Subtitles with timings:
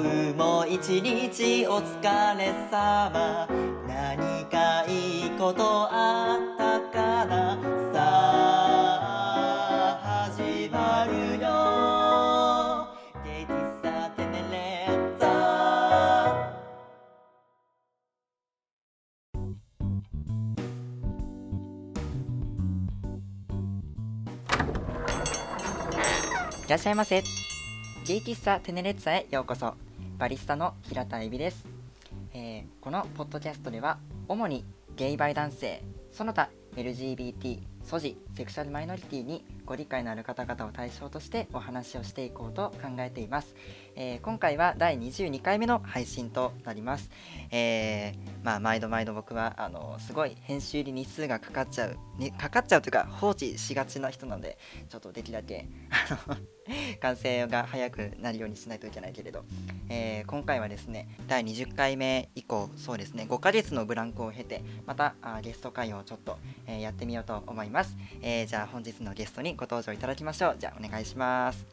[0.00, 3.48] 今日も一日お疲れ様。
[3.88, 7.58] 何かいいことあったかな？
[7.92, 7.98] さ
[9.02, 11.48] あ始まるよ。
[13.24, 15.26] ゲイ喫茶テネレッタ
[26.66, 27.24] いらっしゃいませ。
[28.06, 29.74] ゲイ喫茶テネレッツァへようこそ。
[30.18, 31.64] バリスタの平田恵美です、
[32.34, 34.64] えーこのポッドキャストでは主に
[34.96, 43.54] ゲイバイ男性その他 LGBT 素地セクシャルマイノリティにご理解のある方々を対象としてお話をしていこうと考えています、
[43.94, 47.10] えー今回は第22回目の配信となります、
[47.50, 54.56] えーまあ毎度毎度僕はあのすごい編集に日数がかかっちゃう、ね、かかっちゃうというか放置しがちな人なので
[54.88, 56.36] ちょっとできるだけあの
[57.00, 59.44] 完成が早くなるようにしないといけないけれど、
[59.88, 71.66] えー今回はですね第20回目以降そうですね5ヶ月のブランクを経てまたあゲスト会をちょっと、えーやってみようと思います、えーじゃあ本日のゲストにご登場いただきましょうじゃあお願いします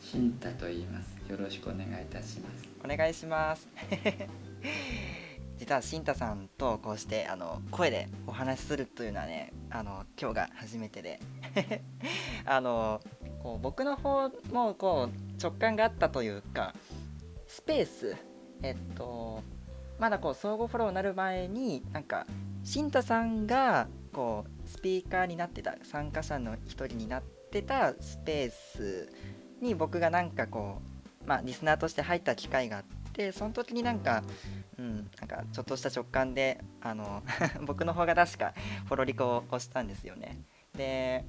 [0.00, 1.16] 新太と言います。
[1.28, 2.68] よろしくお願いいたします。
[2.84, 3.68] お願いします
[5.58, 11.18] 実は新太さんとこうしてあの声でお話しするというのはねあの今日が初めてで
[12.46, 13.00] あの
[13.42, 16.72] こう僕の方もこう直感があったというか
[17.48, 18.16] スペース
[18.62, 19.42] えっと
[19.98, 22.28] まだこう相互フォローになる前になんか
[22.62, 24.55] 新太さんがこうス
[24.86, 29.12] ピーカーになってた参加者の一人になってたスペース
[29.60, 30.80] に僕がなんかこ
[31.24, 34.22] うまあリスナーとして入った機会があってその時になんか
[34.78, 34.96] うん。
[35.18, 37.24] なんかちょっとした直感であの
[37.66, 40.38] 僕の方が確かフォロリコを押したんですよね。
[40.76, 41.24] で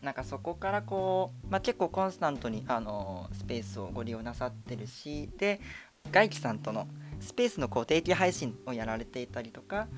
[0.00, 5.60] なんかそこからこう、まあ、結構コンスタントにあのスペースをご利用なさってるしで
[6.12, 6.86] 外気さんとの
[7.18, 9.88] スペースのこう定期配信をやられていたりとか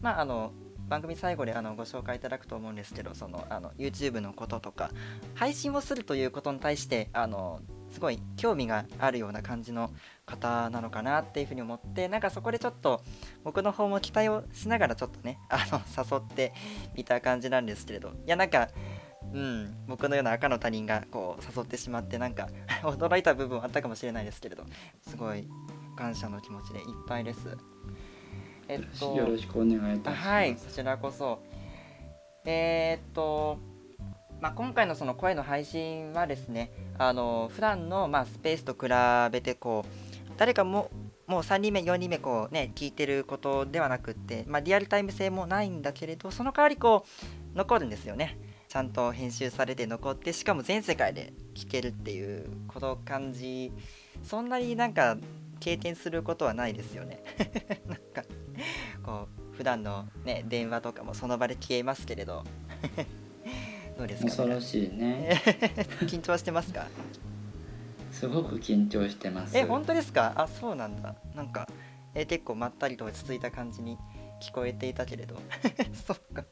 [0.00, 0.52] まああの
[0.88, 4.90] 番組最後であのご紹介いただくと思うんですけどそのあの YouTube のこととか
[5.34, 7.60] 配信をするということに対してあの
[7.90, 9.90] すごい興味があるような感じの
[10.26, 13.02] 方なのかなっていうふうに思ってなんかそこでちょっと
[13.44, 16.52] 僕の方も期待をしながらちょっとねあの誘って
[16.94, 18.68] みた感じなんですけれどいやなんか
[19.32, 22.48] うん僕のような赤の他人がこう誘ってしまってなんか
[22.82, 24.64] 驚いた部分はあったかもしれないですけれど
[25.00, 25.48] すごい
[25.96, 27.75] 感謝の気持ちでいっぱいです。
[28.68, 30.28] えっとよろしくお願いいたします。
[30.28, 31.38] はい、こちらこそ。
[32.44, 33.58] えーっと、
[34.40, 38.88] まあ、今回のその声の配信はですね、あの普段のまあスペースと比
[39.32, 40.90] べてこう誰かも
[41.26, 47.04] もう3人目4人目こうね聞いてることではなくって、まあ、リアルタイム性もないんだけれどその代わりこ
[47.54, 48.38] う残るんですよね
[48.68, 53.72] ちゃんと編集されて残ってしかも全世界で聞けるっていうこの感じ
[54.22, 55.16] そんなになんか
[55.66, 57.24] 経験することはないですよね。
[57.88, 58.22] なんか
[59.02, 62.44] こう普段のね電話とかもその場で消えますけれど。
[63.98, 65.42] どうですか、恐ろしいね。
[66.06, 66.86] 緊張してますか？
[68.12, 69.58] すごく緊張してます。
[69.58, 70.34] え本当ですか？
[70.36, 71.16] あそうなんだ。
[71.34, 71.68] なんか
[72.14, 73.98] え結構まったりと落ち着いた感じに
[74.40, 75.34] 聞こえていたけれど。
[76.06, 76.44] そっか。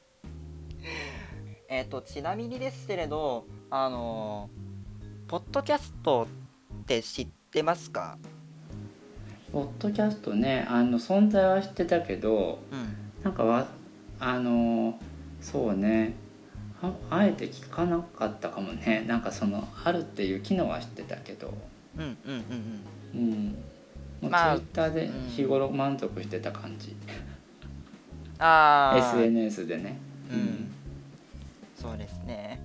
[1.68, 4.50] えっ、とちなみにですけれどあの
[5.28, 6.26] ポッドキャスト
[6.82, 8.18] って知ってますか？
[9.54, 13.68] ポッドキャストね、あの存在は知ってたけど、うんなんかわ
[14.18, 14.98] あの
[15.40, 16.14] そうね。
[16.82, 19.04] ああえて聞かなかったかもね。
[19.06, 21.54] なんかそのあるっていう機能は知ってたけど、
[21.96, 22.44] うんうんうん
[23.14, 23.44] うんうん。
[23.44, 23.54] もう
[24.22, 26.96] ツイまあッターで日頃満足してた感じ。
[28.40, 29.98] ああ SNS でね。
[30.32, 30.72] うん、
[31.76, 32.60] そうですね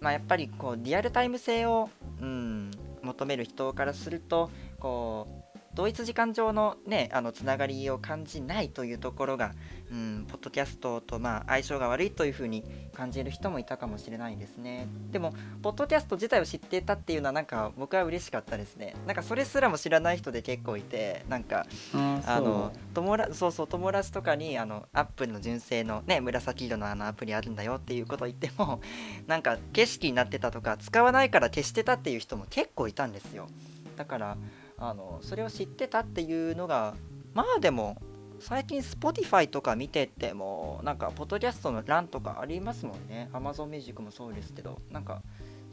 [0.00, 1.90] まあやっぱりこうリアルタイム性を、
[2.22, 2.70] うん、
[3.02, 4.48] 求める人からすると
[4.78, 9.52] こう同一時間上のねあのつながりを感じないというところが、
[9.92, 12.64] うん、ポッドキャストとまあ相性が悪いというふうに
[12.94, 14.88] 感じる人もいたかもしれないですね。
[15.10, 15.32] でも
[15.62, 18.94] ポッドキャスト自体を知っていたっていうのはなんか僕は嬉しかったですね。
[19.06, 28.80] なんかそれすらも知らない人で結構いてなんかあの友達そうそう友達とかにあのアップルの純正のね紫色のあのアプリあるんだよっていうことを言っても
[29.26, 33.48] なんか景色になってたとか使わないから消してたっていう人も結構いたんですよ。
[33.96, 34.36] だから
[34.78, 36.94] あのそれを知ってたっていうのが
[37.34, 37.96] まあでも
[38.40, 43.28] 最近 Spotify とか見ててもなんかポッドキャストの欄とかありますもんね。
[43.32, 45.22] Amazon Music もそうですけどなんか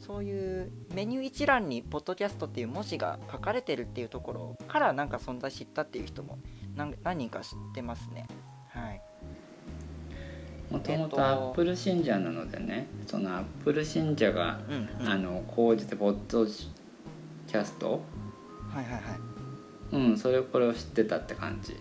[0.00, 6.38] そういうメニュー一覧にポッドキャストっていう文字が書かれてるっていうところからなんか存在知ったっていう人も
[6.74, 8.26] 何何人か知ってますね。
[8.68, 9.00] はい。
[10.70, 15.08] もともととアップル信者なのでねそのアップル信者が、うんうん。
[15.08, 16.70] あの講じてポッドキ
[17.46, 18.00] キャスト
[18.76, 19.02] はいはいはい。
[19.92, 21.76] うんそれこれを知ってたって感じ。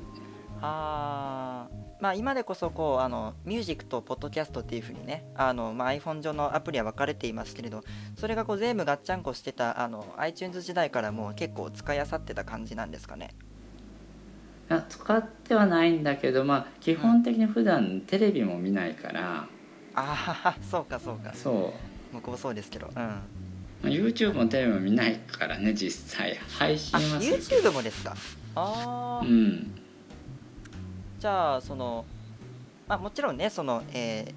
[0.61, 1.75] あー。
[2.01, 7.83] まあ今でこそこうあのミュージックとポッドキャストっていう風にねあの、まあ、iPhone 上のアプリは分かれていますけれど
[8.17, 13.33] それがこう全部ガッチャンコしてたあの iTunes 時代からもう結構使いあさってた感じなんですかね？
[14.69, 19.47] いや使ってはないんだけどまあ基本的に普段テレビも見ないから、
[19.95, 21.33] ああそうかそうか。
[21.33, 22.13] そう。
[22.13, 23.19] 僕もそうですけどうん
[23.83, 28.15] YouTube もテレビも見ないからね実際配信はする YouTube もですか？
[28.55, 29.71] ああ、うん。
[31.19, 32.05] じゃあその、
[32.87, 34.33] まあ、もちろんねその、えー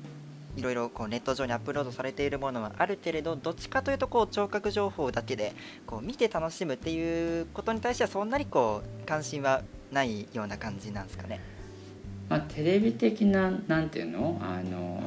[0.57, 5.53] いろいろこうネット上にアップロードされているものはあるけれどどっちかというとこう聴覚情報だけで
[5.87, 9.63] こう見て楽しむっていうことに対してはそんなにこう関心は
[9.93, 11.39] ないような感じなんですかね？
[12.29, 14.41] まあテレビ的ななんていうの？
[14.43, 15.01] あの、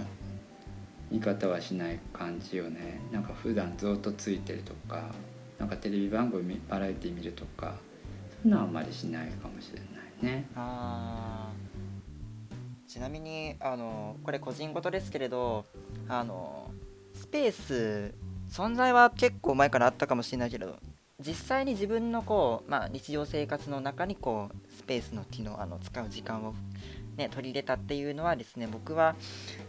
[1.11, 3.01] 見方はしない感じよね。
[3.11, 5.13] なんか普段ずっとついてるとか
[5.59, 7.75] なんかテレビ番組バラエティ見るとか
[8.41, 10.47] そういうのはあんまりしないかもしれないね。
[10.55, 11.51] あ
[12.87, 15.65] ちなみにあのこれ個人事ですけれど
[16.07, 16.71] あの
[17.13, 18.13] スペース
[18.49, 20.75] 存在は結構前からあったかもしれないけど
[21.25, 26.53] 実際に自分のこう、まあ、日常生活の中にこうスペースの機能あの使う時間を、
[27.17, 29.15] ね、取り入れたっていうのはですね僕は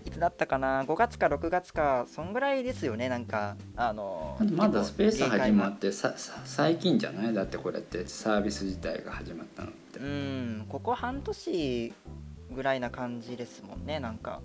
[0.07, 7.35] いつだったかな5月か6月かそんぐらいですよねなんかあのまだスペース始まっってささ最近じゃない？
[7.35, 9.99] だってこれってサービス自体が始まったのって。
[9.99, 11.93] うんここ半年
[12.55, 14.41] ぐらいな感じですもんねなんか。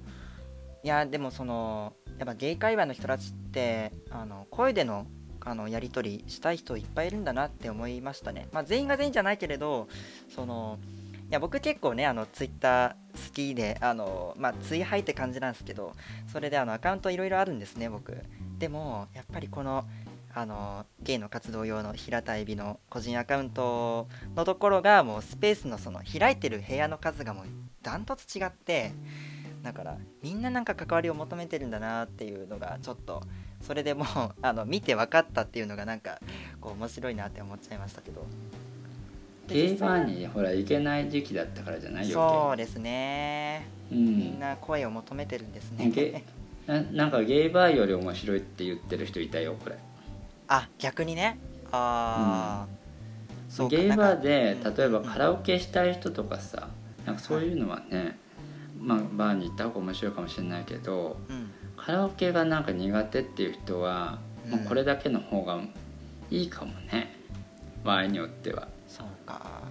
[0.83, 5.05] いやでもそのやっぱゲイ界隈の人たちってあの声での
[5.41, 8.47] あのやり取りしたい人いっぱいいるんだなって思いましたね。
[8.51, 9.87] まあ全員が全員じゃないけれど
[10.33, 10.96] そのい
[11.29, 15.93] や僕結構ねあのツイッター好きであのまあツイハイって感じなんですけど
[16.31, 18.17] それであのアカウントいろいろあるんですね僕。
[18.57, 19.85] でもやっぱりこの
[20.33, 27.45] あのゲイの活動用の平田エビの個人アカウントのところがもうスペースのその開いてる部屋の数がもう
[27.81, 28.91] ダントツ違って
[29.63, 33.23] だからみんななんか関わりを求めてるんだなっていうのがちょっと
[33.61, 34.07] それでもう
[34.43, 36.19] あの見て分かったっていうのがなんか
[36.61, 38.25] こう面白いなって思っちゃいましたけど。
[39.47, 43.67] ゲイバーにほら行けない時期だったからじゃないよそうですね。
[43.91, 46.23] うみんんな声を求めてるんですゲね
[46.65, 49.77] ななんかゲイバーより面白いって言ってる人いたよこれ。
[50.49, 51.39] あ逆にね。
[51.71, 52.67] ああ、
[53.49, 56.67] そうかゲイバーでうん例えばカラオケしたい人とかさ
[57.05, 58.17] なんかそういうのはね、
[58.81, 61.49] まあ、バーに行った方が面白いかもしれないけどうん。
[61.77, 64.19] カラオケがなんか苦手っていう人は、
[64.49, 64.65] まあうん。
[64.65, 65.59] これだけの方が
[66.29, 67.15] いいかもね。
[67.85, 68.67] 場合によっては。
[68.87, 69.61] そうか。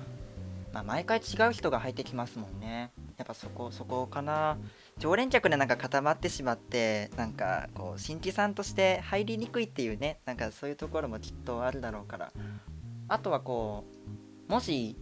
[0.72, 2.92] まあ毎回違う人が入ってきますもんね。
[3.16, 4.58] やっぱそこそこかな。
[4.98, 12.32] 常連客でなんか固まってしまってなんかこう新規さんとして入りにくいっていうねなんかそういうところもきっとあるだろうから。
[13.08, 13.84] あとはこ
[14.48, 14.96] う文字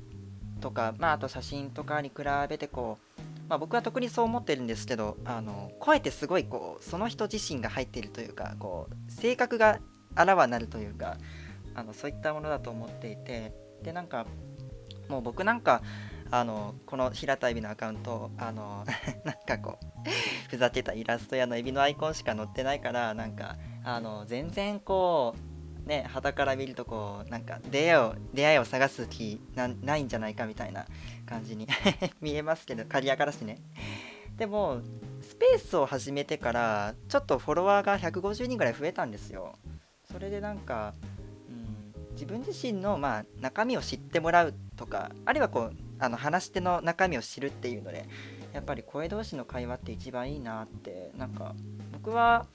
[0.61, 2.17] とかまああと写真とかに比
[2.49, 3.15] べてこう
[3.49, 9.81] まあ、僕は特にそう思ってるんですけどあの声ってすごいこうその人自身が入っているというかこう性格が
[10.15, 11.19] あらわなるというか
[11.75, 13.64] あのそういったものだと思っていて。
[13.85, 14.27] でなんか
[15.09, 15.83] もう僕なんか
[16.31, 18.85] あのこの平田エビのアカウントあの
[19.25, 25.37] なんかこうふざけたイラストやのエビのアイコンしか載ってないからなんかあの全然こ
[25.85, 30.87] うね肌から見るとこうなんか出会いを出会いを探す気ないんじゃないかみたいな
[31.27, 31.69] 感じに
[32.21, 33.59] 見えますけど刈谷からしね。
[34.37, 34.81] でも
[35.23, 39.57] スペースを始めてからちょっとフォロワーが150人ぐらい増えたんですよ。
[40.11, 40.95] それでなんか、
[42.25, 48.09] 自分自身のまあ中身を知ってもらうとかあるいはこうあの話し手の中身を知るっていうので
[48.55, 51.55] やっぱり声同士の会話って一番いいなってなんか
[51.93, 52.47] 僕は、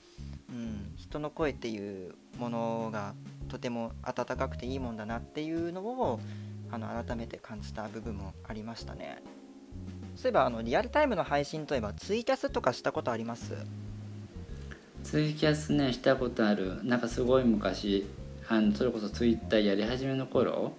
[0.48, 3.14] うん、人の声っていうものが
[3.48, 6.18] とても温かくていいもんだなっていうのを
[6.72, 9.22] あの改めて感じた部分もありましたね。
[10.16, 13.54] そういえばあのリアルタイムの配信といえばツイキャスとかしたことあります？
[15.04, 16.80] ツイキャスねしたことある。
[16.82, 18.04] なんかすごい昔。
[18.50, 20.72] あのそれこそツイッターやり始めの頃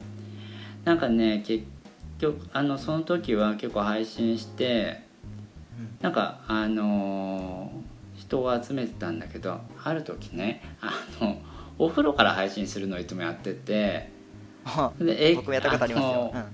[0.83, 1.63] なんかね結
[2.19, 5.01] 局あのその時は結構配信して
[6.01, 11.37] なんかあのー人を集めてたんだけどある時ねあの
[11.77, 14.09] お風呂から配信するのをいつもやってて
[14.99, 16.09] でえ僕もやったことありますよ。
[16.33, 16.45] の、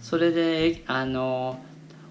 [0.00, 1.58] それであの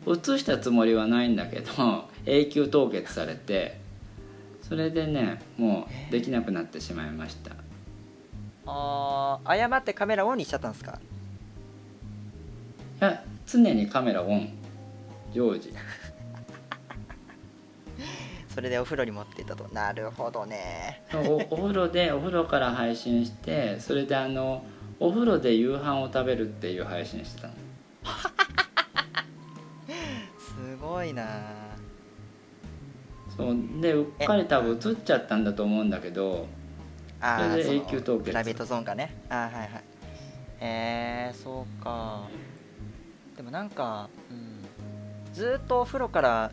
[0.05, 1.71] 映したつもりはないんだけど
[2.27, 3.79] 永久凍結されて
[4.61, 7.54] それでねもうできなくなってしまいました
[8.67, 10.99] あー誤ってカメラオンにしちゃったんですか？
[13.01, 14.49] いや常にカメラオン。
[15.33, 15.73] 常時
[18.47, 19.67] それでお風呂に持っていったと。
[19.73, 21.01] なるほどね。
[21.13, 24.63] お お風呂でお風呂から配信してそれであの
[24.99, 27.53] お風呂で夕飯を食べるっていう配信してたの。
[30.39, 31.27] すごいな。
[33.35, 36.47] そうでうっかり多分映っちゃったんだと思うんだけど
[37.21, 38.25] あそれでその永久凍結。
[38.25, 39.15] プライベートゾーンかね。
[39.29, 39.69] あはいはい。
[40.59, 42.23] えー、そうか。
[43.35, 46.51] でもなんか、うん、ずっとお風呂から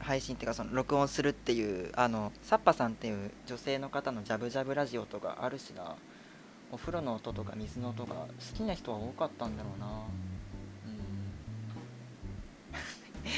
[0.00, 5.96] 配信っていうかその録音するっていうあのサッパさんっていう女性の方のジャブジャブラジオとかあるしな。
[6.72, 9.86] お風呂の音とか水の音が好きな人は多かったんだろうな。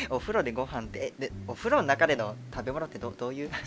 [0.08, 0.16] うん。
[0.16, 3.50] お風呂でご飯ってえでお風呂の中での食べ物ってどどういう？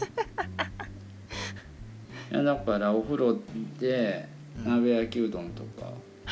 [2.31, 3.37] いやだからお風呂
[3.79, 4.27] で
[4.65, 4.71] うん。
[4.71, 5.91] 鍋焼きうどんとか、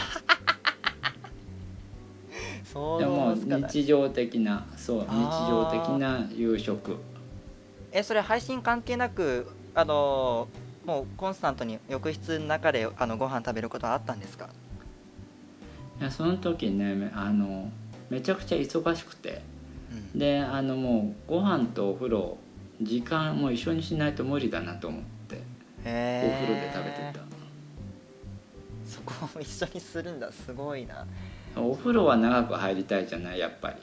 [2.65, 3.71] そうでもつかない。
[3.71, 5.05] 日常的なそう日
[5.47, 6.97] 常的な夕食。
[7.91, 10.47] えそれ配信関係なくあの
[10.85, 14.49] もうコンスタントに浴室の中であのご飯食べることはあったんですか？
[15.99, 17.71] いやその時ねめあの
[18.09, 19.41] めちゃくちゃ忙しくて。
[20.13, 20.19] うん。
[20.19, 22.37] であのもうご飯とお風呂
[22.81, 25.41] 時間も一緒にしないと無理だなと思って
[25.87, 27.27] おへ風呂で食べて
[28.85, 30.31] そこを一緒にするんだ。
[30.31, 31.05] すごいな。
[31.53, 33.39] たお風呂は長く入りたいじゃない？
[33.39, 33.75] やっぱり。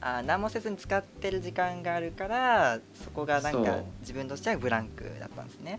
[0.00, 5.78] あ何もせずに使ってる時間があるからそこがなんか自分としてはブランクだったんですね。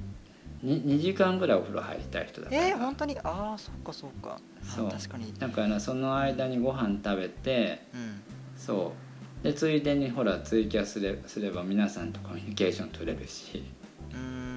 [0.61, 2.67] に 2, 時間ぐらいお風呂入りたい人だから。
[2.67, 3.17] えー、本当に？
[3.19, 4.37] ああそっかそっか。
[4.37, 4.89] あそう。
[4.89, 5.33] 確かに。
[5.37, 8.21] だからその間にご飯食べてうん。
[8.55, 8.93] そ
[9.41, 9.43] う。
[9.43, 13.63] でついでにほらツイキャスすれすれば皆さんとコミュニケーション取れるし。
[14.11, 14.50] うーん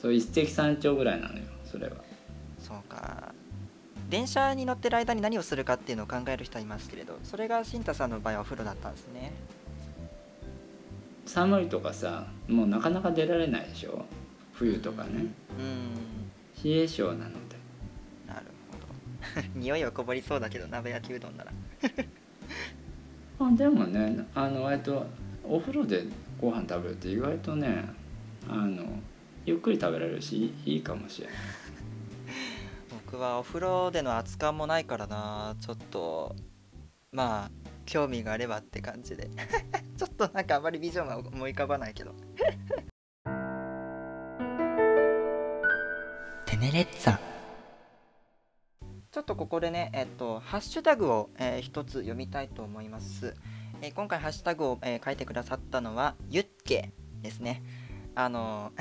[0.00, 1.92] そう一石三鳥ぐらいなのよそれは。
[2.58, 3.34] そうか。
[4.08, 9.32] 電車に乗ってる間に何をするかっていうのを考える人はいますけれどそれが新太さんの場合はお風呂だったんですね。
[11.26, 14.04] 寒いとかさもうなかなか出られないでしょ
[14.54, 15.26] 冬とかね。
[15.58, 16.64] うん。
[16.64, 17.56] 冷え性なので。
[18.26, 19.48] なるほど。
[19.54, 21.52] 匂いはこぼりそうだけど鍋焼きうどんなら。
[23.46, 25.06] あでもねあの割と
[25.44, 26.04] お風呂で
[26.40, 27.84] ご飯食べるって意外とね
[28.48, 28.84] あの
[29.46, 31.36] ゆっくり食べられるしいいいかもしれない
[33.06, 36.36] 僕はお風呂での熱燗もないからなちょっと
[37.12, 37.50] まあ
[37.86, 39.30] 興味があればって感じで
[39.96, 42.14] ちょっとなんかあまりビジョンが思い浮かばないけど
[46.46, 47.30] テネレッツァ
[49.10, 53.34] ちょっとここでね、えっと、ハッシュタグを、えー一つ読みたいと思います。
[53.82, 57.60] えー今回ハッシュタグを、えー書いてくださったのは、ユッケですね。
[58.14, 58.72] あの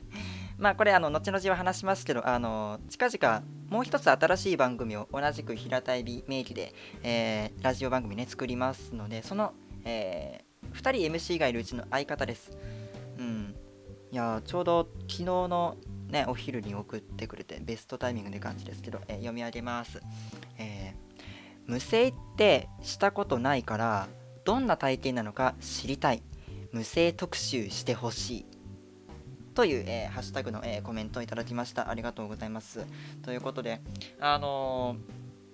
[0.58, 9.52] まあこれあの後々は話しますけど、あの近々もう一つ新しい番組を同じく平たい名義で、えーラジオ番組ね作りますので、その、
[9.84, 12.50] え2人 MC がいるうちの相方です。
[13.18, 13.54] うん。
[14.12, 15.76] いやちょうど昨日の
[16.08, 20.00] ねお昼に送ってくれてベストタイミングで感じですけど、えー読み上げます。
[20.58, 21.04] えー
[21.66, 24.06] 無声ってしたことないから
[24.44, 26.22] どんな体験なのか知りたい
[26.72, 28.46] 無声特集してほしい
[29.54, 31.88] という、えーハッシュタグの、えーコメントをいただきました。
[31.88, 32.84] ありがとうございます。
[33.22, 33.80] ということで
[34.20, 34.96] あの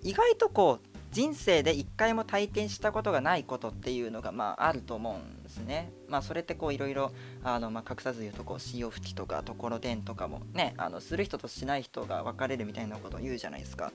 [0.03, 5.91] ー意外とこう人生で一回も体験したことがないことっていうのがまああると思うんですね。
[6.07, 7.11] まあそれってこういろいろ
[7.43, 13.91] あの、ま、隠さず言うとこう潮吹きとかところてんとかもねあのする人としない人が分かれるみたいなことを言うじゃないですか。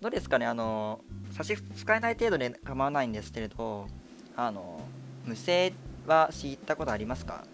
[0.00, 3.86] どうですかねあの差し支えない程度で構わないんですけれど
[4.34, 4.80] あの
[5.24, 5.72] 無声
[6.06, 7.44] は知ったことありますか？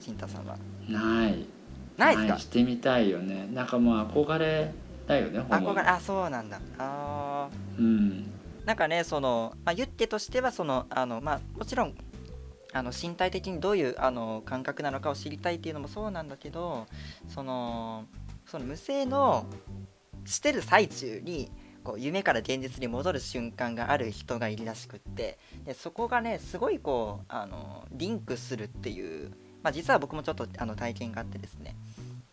[0.00, 0.56] 新太さんは。
[0.88, 1.46] ない。
[1.96, 2.38] ないですか？
[2.38, 3.48] してみたいよね。
[3.52, 4.72] なんかもう憧れ
[5.06, 6.60] だよねほぼあそうなんだ。
[6.78, 7.78] あー。
[7.78, 8.30] うん。
[8.64, 11.94] なんかねその、まあ、ユッケとしてはそのあの、まあ、もちろん
[12.72, 16.86] あの身体的にどういうあの感覚なのかを知りたいっていうのもそうなんだけど
[17.28, 18.06] その
[18.46, 19.46] その無声の
[20.24, 21.50] してる最中に
[21.84, 29.30] こう夢から現実に戻る瞬間がある人がいるらしくってでそこがねすごいこうあのリンクするっていう、
[29.64, 31.74] まあ、実は僕もちょっとあの体験があってですね。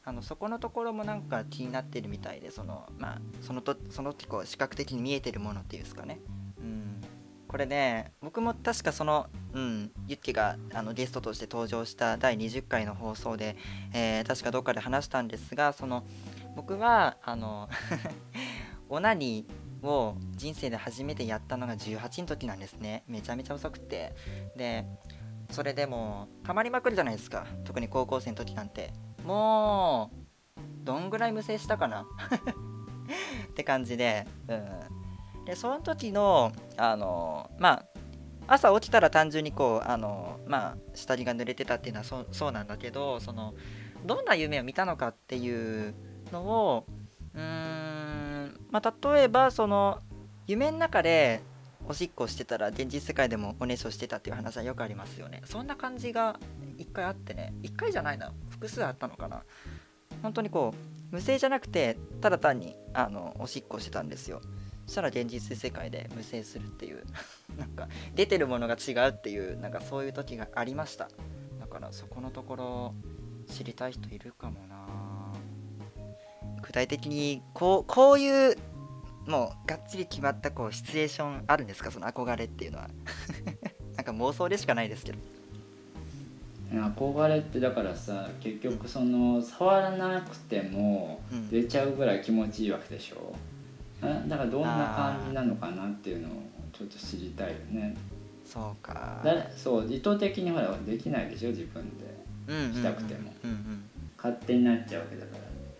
[0.03, 6.19] あのそこのところもなんか気になってるみたいでそのまあそのとその時こう視覚的に見えてるものっていうんですかね。
[6.59, 7.01] うん。
[7.47, 13.55] これね僕も確かそのうんユッケがあのゲストとして登場した第20回の放送で、
[13.93, 16.03] えー確かどっかで話したんですがその
[16.55, 17.69] 僕はあの
[18.89, 23.03] オナニーを人生で初めてやったのが18の時なんですね。
[23.07, 24.13] めちゃめちゃ遅くて。
[24.57, 24.85] で
[25.51, 27.45] それでもうたまりまくるじゃないですか。
[27.63, 28.91] 特に高校生の時なんて。
[29.25, 30.11] も
[30.57, 32.05] うどんぐらい無制したかな。
[33.51, 34.25] って感じで。
[34.47, 35.45] うん。
[35.45, 37.83] でその時のあのま
[38.47, 43.53] あ朝起きたら単純にこうあのまあ下着が濡れてたっていうのはそうそうなんだけどその
[44.05, 45.93] どんな夢を見たのかっていう
[46.31, 46.85] のを
[47.33, 49.99] うーんんまあ、例えばその
[50.47, 51.41] 夢の中で
[51.87, 55.41] おしっこしてたら現実世界でもおねしょしてたっていう話はよくありますよね。
[55.45, 56.39] そんな感じが
[56.77, 57.53] 1回あってね。
[57.63, 58.31] 1回じゃないな。
[58.49, 59.43] 複数あったのかな。
[60.21, 60.73] 本当にこ
[61.11, 64.41] う無声じゃなくてただ単にあのおしっこしてたんですよ。
[64.85, 67.03] そしたら現実世界で無声するっていう。
[67.57, 71.09] なんか出てるものが違うっていうなんかそういう時がありました。
[71.59, 72.95] だからそこのところ
[73.47, 74.87] 知りたい人いるかもな。
[76.61, 78.57] 具体的にこうこういう
[79.27, 81.91] もうがっちり決まったこうシチュエーションあるんですか？
[81.91, 82.89] その憧れっていうのは。
[83.95, 85.19] なんか妄想でしかないですけど。
[86.73, 91.49] 憧れってだからさ結局その触らなくてもうん。
[91.49, 93.35] 出ちゃうぐらい気持ちいいわけでしょ、
[94.01, 96.31] あだからどんな感じなのかなっていうのを
[96.71, 97.95] ちょっと知りたいよね。
[98.45, 99.21] そうか。
[99.23, 101.49] だそう意図的にほらできないでしょ？
[101.49, 102.21] 自分で。
[102.47, 103.33] うんうんうんしたくても。
[103.43, 103.83] うんうん。
[104.17, 105.30] 勝手になっちゃうわけだから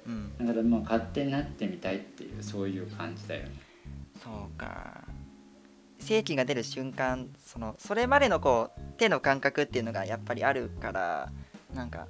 [0.05, 0.37] うん。
[0.39, 3.51] だからまあ勝手になってみたいっていうそういう感じだよね。
[4.23, 5.03] そうか。
[5.99, 11.31] 正規が出る瞬間そのそれまでのこう手の感覚っていうのがやっぱりあるから
[11.73, 12.07] なんか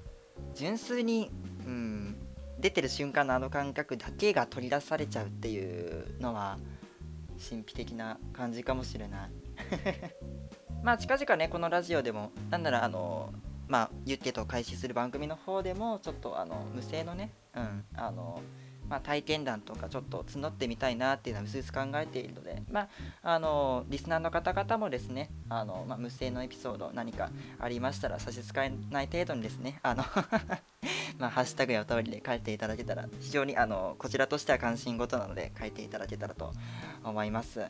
[0.55, 1.29] 純粋に、
[1.65, 2.15] うん、
[2.59, 6.57] 出てる瞬間のあの感覚だけが取り出されちゃうっていうのは
[7.49, 9.29] 神秘的な感じかもしれない。
[10.83, 13.33] まあ近々ねこのラジオでもなんならあの
[13.67, 18.41] まあユッケと開始する番組の方でもちょっとあの無声のねうんあの
[18.91, 22.89] まあ、体験談とかちょっと募ってみたいなっていうのはうすうす考えているので、まあ、
[23.23, 30.03] あのリスナーの方々もですねあの、まあ、無声のエピソード何かありましたら差し支えない程度にですねあの
[31.17, 36.51] まあ、ハッシュタグやお便りで書いていただけたら非常にあのこちらとしては関心事なので書いていただけたらと
[37.03, 37.69] 思います。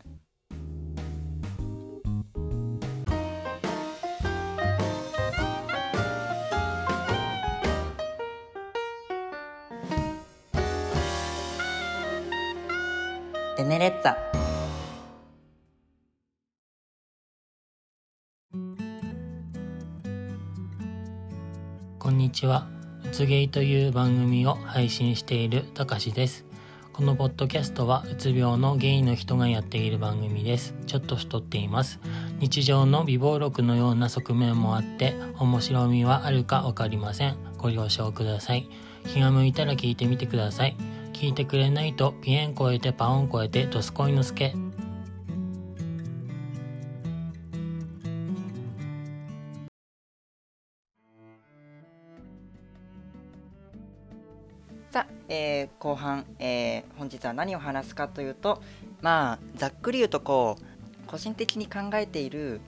[13.82, 14.16] レッツァ
[21.98, 22.68] こんにちは。
[23.04, 26.46] うつげいという番組を配信しているたかしです。
[26.94, 30.76] このポッドキャストはうつ病のゲイの人がやっている番組です。
[30.86, 32.00] ちょっと太っています。
[32.38, 37.36] 日常の微暴録のような側面もあって面白みはあるかわかりません。
[37.58, 38.70] ご了承ください。
[39.08, 40.78] 気が向いたら聞いてみてください。
[41.22, 44.56] 聞いてくれないとピエン超えてパオン超えてドスコイのスケ。
[54.90, 58.60] さあ、えー後半、えー本日は何を話すかというと
[59.04, 62.62] まあざっくり言うとこう個人的に考えている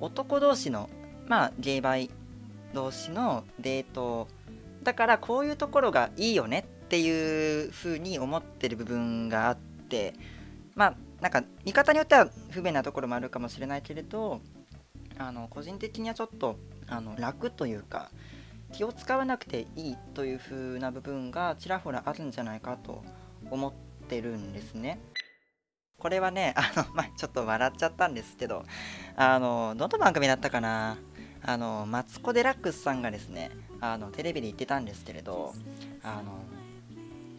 [0.00, 0.90] 男同士の
[1.28, 2.10] まあゲイバイ
[2.74, 4.28] 同士のデート
[4.82, 10.14] だからこういうところがいいよねっていうふうに思ってる部分があって
[10.76, 14.40] まあなんか見方によっては不便なところもあるかもしれないけれど
[15.18, 18.10] あの個人的にはちょっとあの楽というか
[18.72, 23.02] 気を使わなくていいという風な部分がちらほらあるんじゃないかと
[23.50, 23.72] 思っ
[24.08, 25.00] てるんですね。
[25.98, 28.64] これはね、あの、まあ、ちょっと笑っちゃったんですけど、
[29.16, 30.98] あの、どの番組だったかな
[31.42, 35.54] あの、マツコ・デラックスさんがですね、あの、テレビで言ってたんですけれど、
[36.02, 36.38] あの、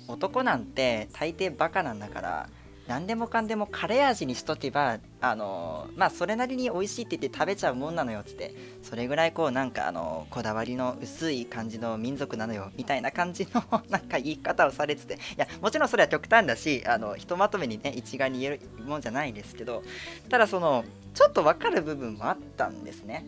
[0.07, 2.49] 男なんて大抵バカなんだから、
[2.87, 19.83] 何でもかんでもカレー味にしとけば、あの、まあ、それなりに美味しいって言って食べちゃうもんなのよってって、それぐらいこうなんかあのこだわりの薄い感じの民族なのよみたいな感じの なんか言い方をされてていやもちろんそれは極端だしあのひとまとめにね一概に言えるもんじゃないですけど
[20.29, 23.25] ただそのちょっと分かる部分もあったんですね。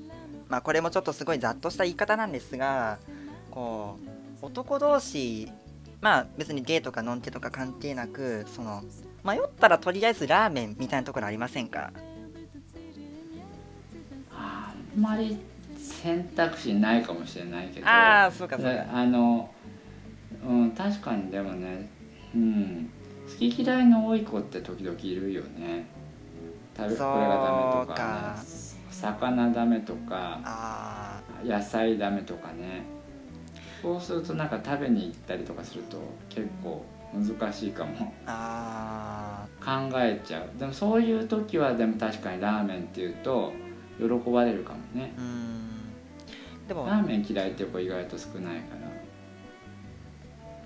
[0.48, 2.98] まあこれもちょっとすごいざっとした言い方なんですが
[3.52, 3.98] こ
[4.42, 5.52] う男同士
[6.02, 8.84] まあ別にゲイとかノンケとか関係なくその
[9.24, 11.92] 迷ったらとりあえずラーメンみたいなところありませんか？
[14.32, 15.38] あんまり
[15.78, 17.88] 選択肢ないかもしれないけど。
[17.88, 18.86] ああそうかそうか。
[18.94, 19.50] あの、
[20.48, 21.90] うん、確かにでもね、
[22.34, 22.90] うん、
[23.30, 25.86] 好き嫌いの多い子って時々いるよね。
[26.78, 28.36] 食べこれがダメとかか。
[28.38, 28.42] ね
[28.90, 30.40] 魚ダメとか。
[30.44, 32.84] あ野菜ダメとかね
[33.82, 35.98] そうするとなんか食べに行ったりとかすると
[36.30, 37.92] 結構難しいかも。
[37.98, 38.12] ー。
[38.28, 40.60] あ考えちゃう。
[40.60, 43.54] でもそういう時はでも確かにラーメンっていうと
[43.98, 45.14] 喜ばれるかもね。
[46.68, 46.86] でも。
[46.86, 48.90] ラーメン嫌いっていう子意外と少ないから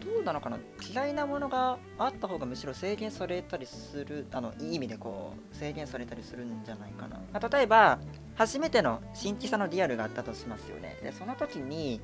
[0.04, 0.58] どうなのかな？
[0.92, 8.00] 嫌いなものがあった方がむしろ制限されたりするあのいい意味でこう制限されたりするんじゃないかな、まあ、例えば
[8.36, 10.98] 初めての新規さのリアルがあったとしますよね。
[11.02, 12.02] でその時に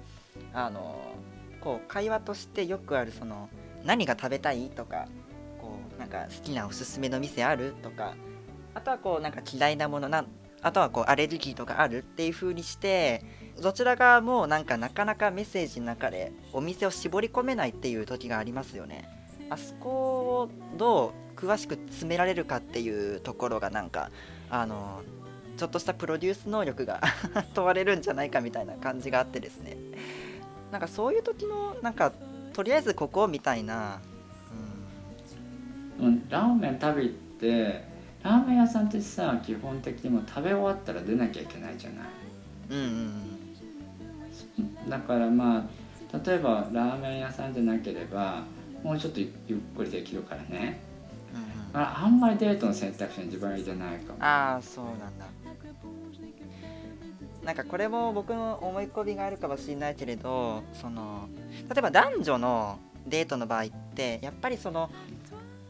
[0.54, 1.00] あの
[1.62, 3.50] こう会話としてよくあるその
[3.84, 5.08] 何が食べたいとか
[5.60, 8.16] こうなんか好きなおすすめの店あるとか
[8.74, 10.26] あとはこうなんか嫌いなものな
[10.62, 13.24] あとはこうアレルギーとかあるっていう風にして
[13.62, 19.10] どちら側もなんかなかなかメッセージの中でお店を絞り込めないっていう時がありますよね。
[19.50, 24.12] あそこをどう詳しく詰められるかっていうところがなんか
[24.50, 25.02] あの
[25.58, 27.02] ちょっとしたプロデュース能力が
[27.54, 29.78] 問われるんじゃないかみたいな感じがあってですね。
[30.72, 32.12] なんかそういう時のなんか
[32.54, 34.00] とりあえずここみたいな、
[36.00, 37.84] うん、ラーメン食べ行って
[38.24, 42.08] ラーメン屋さんってさ基本的にもう食べ終わったら出なきゃいけないじゃない。
[42.70, 42.86] うん、うん
[44.60, 44.90] うん。
[44.90, 48.44] だからまあ例えばラーメン屋さんじゃなければ
[48.84, 49.30] もうちょっとゆっ
[49.76, 50.82] くりできるからね。
[51.34, 51.82] うんうん。
[51.82, 54.24] ああんまりデートの選択肢に自分は入れないかも。
[54.24, 55.26] ああそうなんだ
[57.50, 61.28] なんかこれも僕の思い込みがあるかもしれないけれどその
[61.68, 64.92] 例えば男女のデートの場合ってやっぱりその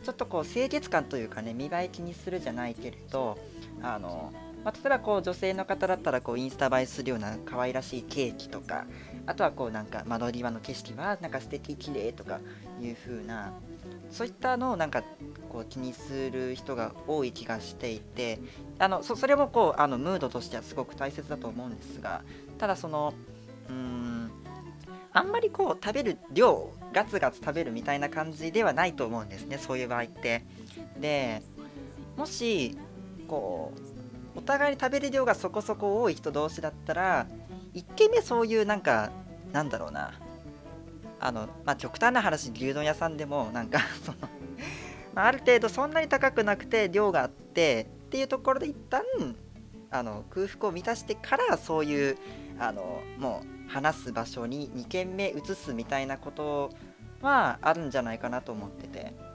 [0.04, 3.38] ちょっとこう清潔感というかね見栄え気にするじゃないけれど
[3.82, 4.34] あの、
[4.66, 8.86] まあ、例えばこう女性の方だったらこうインスタ映えするような可愛らしいケーキとか
[9.26, 12.42] あとはこうなんか窓際の景色はなんか素敵綺麗とか
[12.82, 13.54] いう風な
[14.12, 15.04] そういったのをなんか
[15.50, 18.40] こう気にする人が多い気がしていて
[18.80, 22.22] あのそれもこうあのムードとしてはすごく大切だと思うんですが
[22.58, 23.14] ただその
[23.68, 24.32] うーん
[25.12, 30.46] あんまりこう食べる量ガツガツ食べるみたいな感じではないと思うんですねそういう場合って。
[31.00, 31.42] で
[32.18, 32.78] もし
[33.28, 33.72] こ
[34.36, 37.28] うお互いに食べる量がそこそこ多い人同士だったら
[37.74, 39.12] 1軒目そういうなんか
[39.52, 40.14] なんだろうな
[41.20, 44.18] あのまあ極端な話牛丼屋さんでもなんか その
[45.14, 49.04] まあある程度そんなに高くなくて量があってっていうところで一旦
[49.92, 52.18] あの空腹を満たしてからそういう
[52.60, 56.72] あのもう話す場所に2軒目移すみたいなこと
[57.22, 59.30] はあるんじゃないかなと思ってて。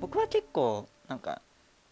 [0.00, 1.42] 僕は結構なんか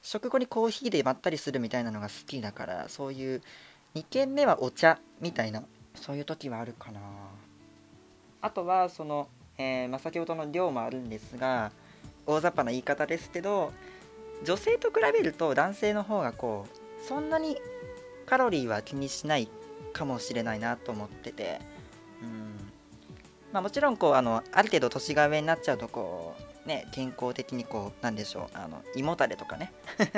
[0.02, 3.42] 食後にコーヒーでまったりするみたいなのが好きだからそういう
[3.94, 5.62] 2軒目はお茶みたいな
[5.94, 7.00] そういう時はあるかな。
[8.40, 11.72] あとはその、えーまあ、先ほどの量もあるんですが
[12.26, 13.72] 大雑把な言い方ですけど
[14.44, 17.56] 女性と比べると男性の方がこうそんなに
[18.26, 19.48] カロリーは気にしない
[19.92, 21.60] かもしれないなと思ってて
[22.22, 22.68] うん。
[23.52, 29.72] まあもちろんこうあのある程度年が上になっちゃうとこうね健康的にこうなんでしょうあの胃もたれとかね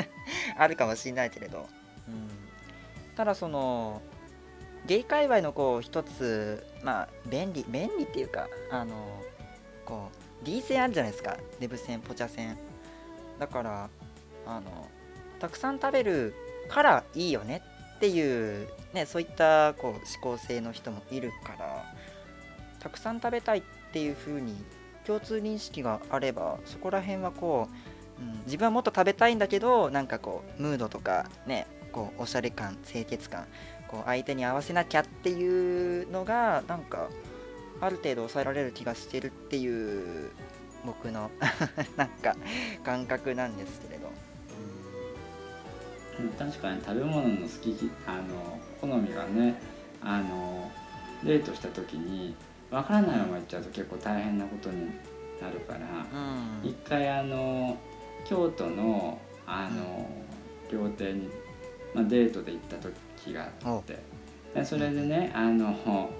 [0.58, 1.68] あるかもしれないけれど、
[2.08, 2.28] うん、
[3.16, 4.02] ただその
[4.86, 8.94] ゲイ界隈のこう一つまあ便利便利っていうかあの
[9.84, 10.08] こ
[10.42, 11.36] う D 線あるじゃないですか。
[11.58, 12.56] デブ線ポチャ線
[13.38, 13.90] だから
[14.46, 14.88] あの
[15.38, 16.34] たくさん食べる
[16.68, 17.62] からいいよね
[17.96, 21.84] っていうねそういったこう思考性の人もいるから
[22.78, 23.62] たくさん食べたいっ
[23.92, 24.54] ていう風に
[25.06, 27.68] 共通認識があればそこら辺はこ
[28.18, 33.46] う、うん、自分はもっと食べたいんだけどなんかこうムードとかねこうおしゃれ感清潔感
[33.90, 37.08] こう相手に合わせなきゃっていうのがなんか
[37.80, 40.30] ある程度抑えられる気がしてるっていう
[40.86, 41.30] 僕の
[41.96, 42.36] なんか
[42.84, 44.08] 感覚なんですけれど、
[46.20, 46.28] うん。
[46.30, 49.60] 確かに食べ物の好きあの好みがね
[50.00, 50.70] あの
[51.24, 52.36] デートした時に
[52.70, 54.86] わからないまま行っちゃうと結構大変なことに
[55.42, 55.80] なるから
[56.62, 56.68] うん。
[56.68, 57.76] 一回あの
[58.24, 60.08] 京都のあの
[60.70, 61.28] 料亭に、
[61.92, 62.94] まあ、デートで行った時
[63.32, 63.98] があって。
[64.54, 65.74] でそれでねあの、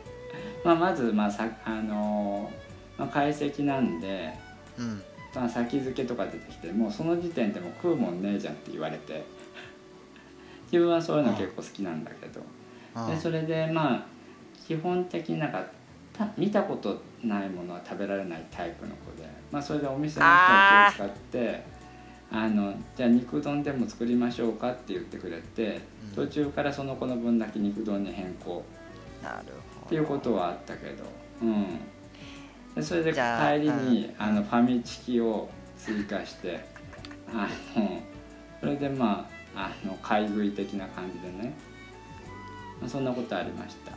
[0.64, 2.50] まあ、まず、まあさあの
[2.98, 4.32] まあ、解析なんで、
[4.78, 5.02] うん。
[5.34, 9.24] まあ、先付けとか出てきてもうその時点でもう食うもんねえじゃんって言われて。
[10.72, 12.40] 自分はそういうの結構好きなんだけど。
[12.96, 13.14] うん。
[13.14, 14.06] でそれでまあ
[14.66, 15.64] 基本的になんか
[16.12, 20.26] た見たことないものは食べられないタイプの子で、まあ、それでお店の
[20.94, 21.62] 人を使って
[22.30, 28.62] あのじゃあ肉丼でも作りましょうかって言ってくれてうん途中からその子の分だけ肉丼に変更。
[29.22, 29.86] なるほど。
[29.86, 31.04] っていうことはあったけど、
[31.40, 31.78] うん、
[32.74, 34.14] でそれで帰りにうん。
[34.18, 36.60] あのファミチキを追加して
[37.32, 38.02] あの
[38.60, 41.54] それでまああの買い食い的な感じでね、
[42.80, 43.92] まあ、そんなことありました。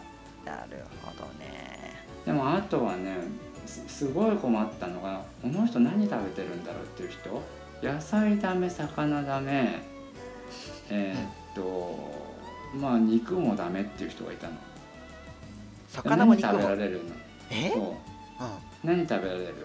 [0.50, 2.06] なるほどね。
[2.26, 3.18] でもあとはね
[3.66, 7.42] すすごい困ったのがこの人何食べてるんだろうっていう人？
[7.86, 9.82] 野菜ダメ魚ダメ
[10.90, 12.12] えーっと
[12.76, 14.54] まあ肉もダメっていう人がいたの。
[15.90, 17.12] 魚も肉も何食べられるの？
[17.52, 17.70] え？
[17.72, 17.82] そう。
[17.82, 17.96] うん。
[18.84, 19.56] 何食べられる？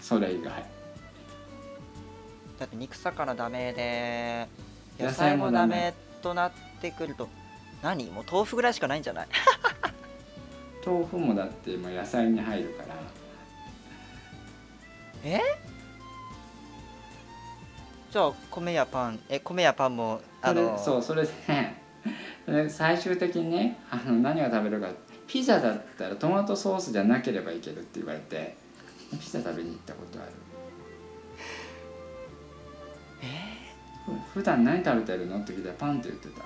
[0.00, 0.64] それ以外。
[2.58, 4.46] だって肉魚ダメで
[4.98, 7.28] 野野菜菜もダメとなってくると
[7.82, 8.10] 何？
[8.10, 9.28] もう豆腐ぐらいしかないんじゃない？
[10.86, 12.94] 豆腐もだってもう野菜に入るから。
[15.24, 15.40] え？
[18.14, 21.30] じゃあ米やパンえ米やパンもあのそうそれで
[22.46, 24.86] で最終的にねあの何が食べるか
[25.26, 28.56] ピザだったらトマトソースじゃなければいけるって言われて
[29.10, 30.28] ピザ食べに行ったことある。
[33.22, 33.26] え
[34.32, 35.38] 普段何食べてるの？
[35.38, 36.44] って聞いたらパンって言ってた。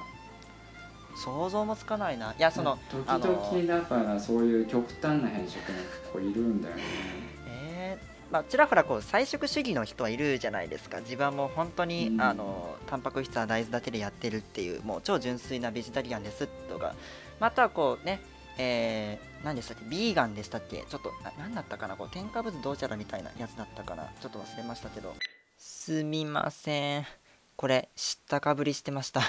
[1.22, 2.33] 想像もつかないな。
[2.33, 5.78] いやその時々だからそういう極端な変色の
[6.14, 6.83] 子いるんだよね。
[6.83, 7.38] えー
[8.31, 11.01] まあ、ちらほらこう菜食主義の人はいるじゃないですか。
[11.01, 12.21] 自分はもう本当に、うん。
[12.21, 16.95] あのタンパク質は大豆だけでやってるっていうもう超純粋なベジタリアンですとか。
[17.41, 18.21] またはこうね
[18.61, 19.85] えー、何でしたっけ？
[19.88, 20.85] ビーガンでしたっけ？
[20.88, 21.97] ちょっとな何だったかな？
[21.97, 24.11] こう添加物どうちゃらみたいなやつだったかな？
[24.21, 25.14] ちょっと忘れましたけど。
[25.57, 27.07] すみません。
[27.55, 29.23] これ知ったかぶりしてました。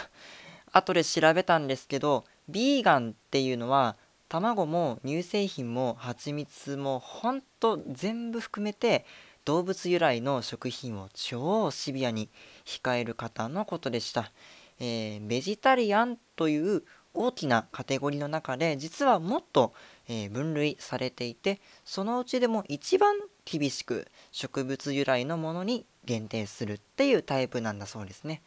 [0.72, 3.96] 後で調べたんですけどビーガンっていうのは
[4.30, 9.06] 卵も乳製品も蜂蜜もほんと全部含めて
[9.44, 12.30] 動物由来の食品を超シビアに
[12.64, 14.32] 控える方のことでした、
[14.80, 16.84] えーベジタリアンという
[17.16, 19.74] 大きなカテゴリーの中で実はもっと、
[20.08, 23.16] えー分類されていてそのうちでも一番
[23.46, 28.44] 厳しく植物由来のものに限定するっていうタイプなんだそうですね、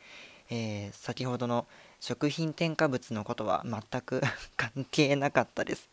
[0.48, 1.66] えー先ほどの
[2.04, 4.22] 食品添加物のことは全く
[4.58, 5.88] 関係なかったです、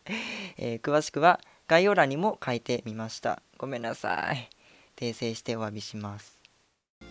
[0.58, 3.40] えー詳しくは概要欄にも書いてみました。
[3.56, 4.50] ごめんなさい。
[4.96, 6.36] 訂正してお詫びします。
[7.00, 7.04] っ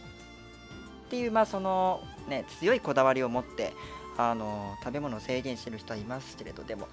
[1.10, 3.72] ていうまあそのね強いこだわりを持って
[4.18, 6.90] あの食べ物を制限してる人はいますけれどでも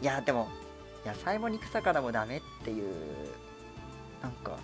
[0.00, 0.48] いやでも
[1.04, 2.94] 野菜も肉魚もダメっていう
[4.22, 4.56] なんか。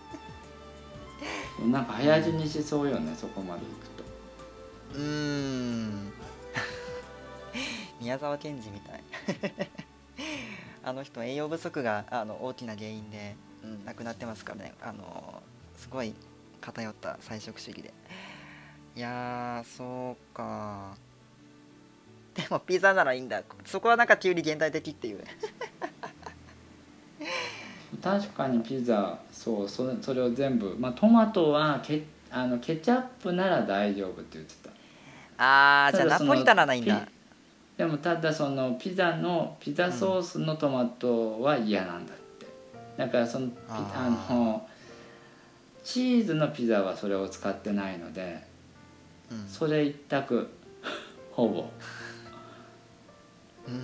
[1.64, 3.93] なんか早死にしそうよねそこまでいくと。
[4.94, 6.12] うーん。
[8.00, 9.02] 宮沢賢治みたい。
[10.84, 14.74] あの人栄養不足があの大きな原因で、うん、亡くなってますからね。
[14.80, 15.42] あの
[15.76, 16.14] すごい
[16.60, 17.92] 偏った菜食主義で。
[18.96, 20.96] いやーそうか。
[22.34, 23.42] でもピザならいいんだ。
[23.64, 25.24] そこはなんか急に現代的っていう。
[28.02, 30.76] 確かにピザそうそれそれを全部。
[30.78, 34.63] まあトマトはケあのケチャップなら大丈夫って言ってた。
[35.38, 37.00] あーじゃあナポリタンならいいんだ。
[37.00, 37.12] ピ
[37.78, 42.46] でもただそのピザのピザソースのトマトは嫌なんだって、
[42.96, 43.90] だからそのピあ
[44.28, 44.68] あーの
[45.82, 48.42] チーズのピザはそれを使ってないので
[49.30, 49.48] うん。
[49.48, 50.48] それ一択。
[51.32, 51.70] ほぼ。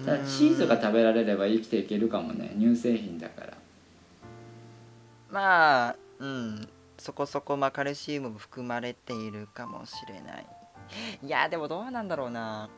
[0.05, 2.55] ただチーズが食べられれば生きていけるかもね。
[2.59, 3.57] 乳製品だから。
[5.31, 6.69] まあうん。
[6.99, 10.47] そこそこまあカルシウムも含まれているかもしれない
[11.23, 12.69] いやでもどうなんだろうな。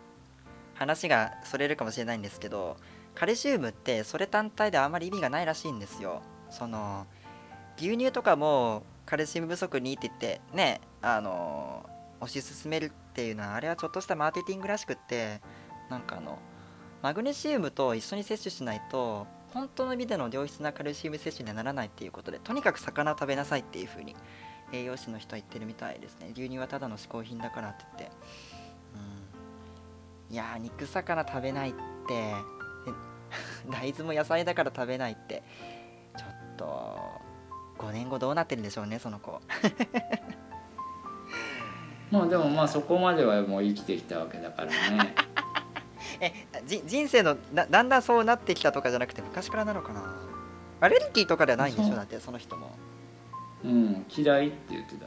[0.75, 2.77] 話がそれるかもしれないんですけど
[3.15, 6.23] カルシウムってそれ単体であまり意味がないらしいんですよ。
[6.51, 7.07] その
[7.77, 11.89] 牛乳とかもカルシウム不足にって言ってねあの
[12.21, 15.41] 推し進めるっていうのはあれはちょっとしたマーケティングらしくって
[15.91, 16.39] なんかあの
[17.03, 24.15] マグネシウムと一緒に摂取しないと本当の意味での良質なカルシウム摂取にはならないっていうことでとにかく魚を食べなさいっていう風に
[24.73, 26.31] 栄養士の人は言ってるみたいですね。
[26.33, 28.17] 牛乳はただの嗜好品だからって言って。
[30.29, 30.35] うん。
[30.35, 32.15] いやー肉魚食べないって。
[32.15, 32.35] え
[33.71, 35.43] 大豆も野菜だから食べないって。
[36.17, 36.99] ちょっと
[37.79, 39.41] 5年後どうなってるんでしょうねその子。
[42.11, 45.15] まあでもまあそこまではもう生きてきたわけだからね。
[46.21, 46.33] え
[46.67, 50.03] じ人生のだだんだんそうなってきたとかじゃなくて昔からなのかな。
[50.81, 51.95] アレルギーとかではないんでしょ？
[51.97, 52.73] だってその人も
[53.65, 55.07] うん嫌いって言ってた。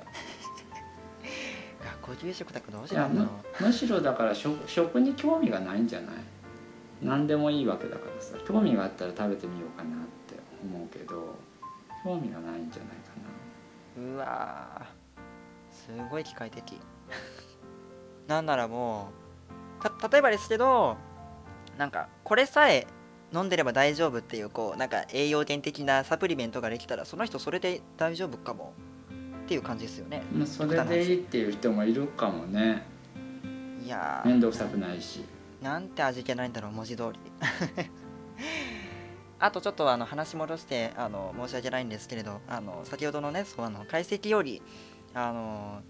[1.85, 3.29] 学校給食だけどどうしてなんだろ
[3.61, 6.15] むむしろだから食食に興味がないんじゃない？
[7.01, 8.35] 何でもいいわけだからさ。
[8.47, 11.35] 興味があったら食べてみようかなって思うけど
[12.03, 13.03] 興味がないんじゃないか
[13.97, 15.71] ううわー
[16.03, 16.79] すごい機械的。
[18.27, 19.09] なんならも
[19.79, 20.97] うた例えばですけど
[21.77, 22.87] なんかこれさえ
[23.35, 28.73] 飲んでれば大丈夫っていうこうなんか栄養源的なサプリメントができたらその人それで大丈夫かも
[29.45, 30.23] っていう感じですよね。
[30.31, 32.83] な、まあ、それでいいっていう人もいるかもね。
[33.83, 34.27] いやー。
[34.27, 35.23] 面倒くさくないし。
[35.61, 37.19] なんて味気ないんだろう文字通り。
[39.37, 44.61] あとちょっとあの話戻してあの申し訳ないんですけれどあの先ほどのねそうあの解析より
[45.13, 45.81] あの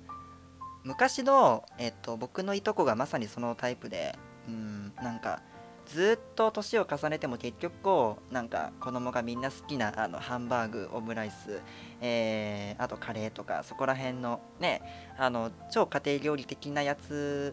[0.83, 5.41] 昔の、えっと、僕のいとこがまさにそのタイプでうんなんか
[5.85, 11.61] ずっと年を重ねても結局こうなんか子供がみんな好きなあのハンバーグオムライス、
[12.01, 14.81] えーあとカレーとかそこら辺のね
[15.17, 17.51] あの超家庭料理的なやつ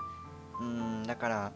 [0.60, 1.52] うんだから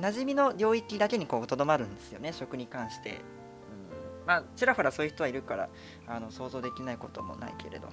[0.00, 5.68] 馴染みの領域だけにこうとどまるんですよね食に関して、うん、まあちらほらそういう人はいるから
[6.06, 7.88] あの想像できないこともないけれど、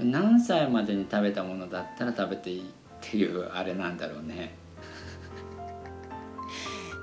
[0.00, 2.64] うん、何歳までに食べたものだったら食べていいっ
[3.00, 4.63] ていうあれなんだろうね。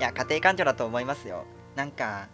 [0.01, 1.45] いや家庭環境だと思いますよ。
[1.75, 2.27] なんか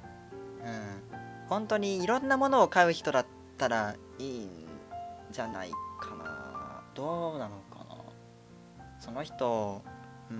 [0.63, 1.47] うん。
[1.49, 3.25] 本当にいろんなものを買う人だっ
[3.57, 4.49] たらいいん
[5.31, 6.81] じゃないかな。
[6.95, 7.95] どうなのかな
[9.01, 9.81] その人
[10.31, 10.39] うん。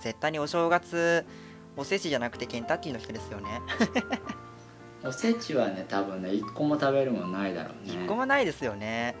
[0.00, 1.26] 絶対にお正月
[1.76, 3.60] おせちじゃなくてケンタッキーの人ですよね。
[5.04, 7.92] おせちはね多分ね1個も食べるものないだろうね。
[8.04, 9.16] 一個もないですよね。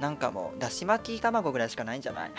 [0.00, 2.30] なんかもうだし巻き卵ぐらいしかないんじゃない？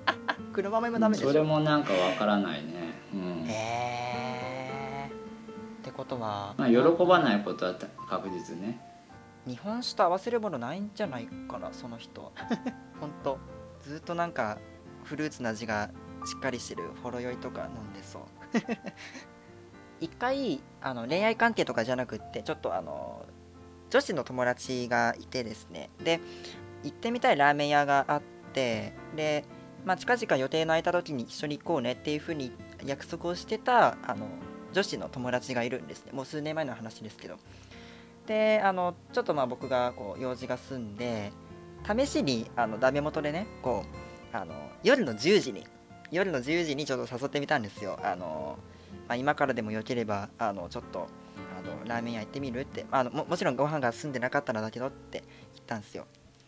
[0.54, 1.28] 黒豆もダメでしょ。
[1.28, 3.44] それもなんかわからないねうん。
[3.48, 5.10] へえ
[5.80, 7.74] ってことはまあ喜ばないことは
[8.08, 8.80] 確実ね。
[9.46, 12.32] 日本酒と合わせるものないんじゃないかなその人
[13.00, 13.38] ほんと
[13.80, 14.58] ずっとなんか
[15.04, 15.90] フルーツの味が
[16.26, 18.22] しっかりしてるほろ酔いとか飲んでそう。
[20.00, 23.26] 一回あの恋愛関係とかじゃなくってちょっとあの
[23.90, 25.90] 女子の友達がいてですね。
[26.02, 26.20] で
[26.82, 28.22] 行ってみたいラーメン屋があっ
[28.54, 29.44] てで、
[29.84, 32.52] まあ、近々予定の空いた時に一緒に行こうねっていう風に
[32.84, 34.26] 約束をしてたあの
[34.72, 36.12] 女子の友達がいるんですね。
[36.12, 37.36] もう数年前の話ですけど。
[38.26, 41.32] であのちょっとまあ僕がこう用事が済んで
[41.84, 43.84] 試しにあのダメ元でねこ
[44.32, 45.66] うあの夜の10時に
[46.10, 47.98] 夜の10時にちょっと誘ってみたんですよ。
[48.02, 48.58] あの、
[49.08, 51.08] まあ、今からでもよければあのちょっと
[51.58, 56.06] あのラーメン屋行ってみるって、まあ、あのももちろんご飯が済んでなかったらだけどって言ったんですよ。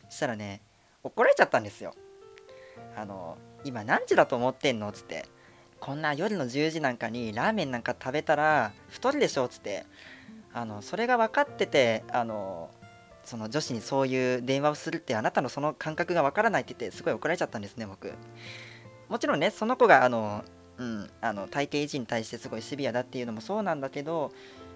[0.08, 0.62] そしたらね
[1.02, 1.94] 怒られちゃったんですよ。
[2.96, 4.88] あの今何時だと思ってんの？
[4.88, 5.24] っつって。
[5.82, 9.84] こんな夜の10時なんかにラーメンなんか食べたら太るでしょっつって。
[10.54, 12.70] あのそれが分かっててあの
[13.24, 18.12] その女子にそういう電話をするってあなたのその感覚が分からないって言ってすごい怒られちゃったんですね僕。
[19.08, 20.44] もちろんねその子があの、
[20.78, 24.30] うん、あの体型維持に対してすごいシビアだっていうのもそうなんだけど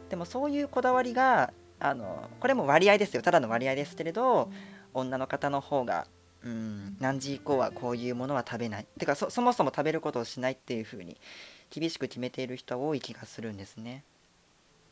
[0.08, 3.22] でもそういうこだわりがあのこれも割合ですよ。
[3.22, 4.50] ただの割合ですけれど
[4.94, 6.06] 女の方の方が、
[6.46, 8.86] うん、何時以降はこういうものは食べない。
[8.98, 11.16] てかそもそも食べることをしないっていう風に
[11.70, 14.04] 厳しく決めている人は多い気がするんですね。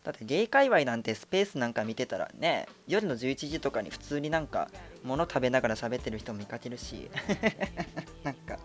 [0.02, 4.68] だってゲイ界隈なんてスペースなんか見てたらね夜の11時とかに普通になんか
[5.02, 7.08] 物食べながら喋ってる人も見かけるし。
[8.24, 8.58] なんか。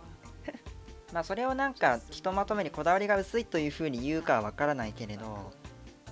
[1.14, 5.54] まあそれをなんかひとまとめにこだわりが薄いという風に言うかはわからないけれど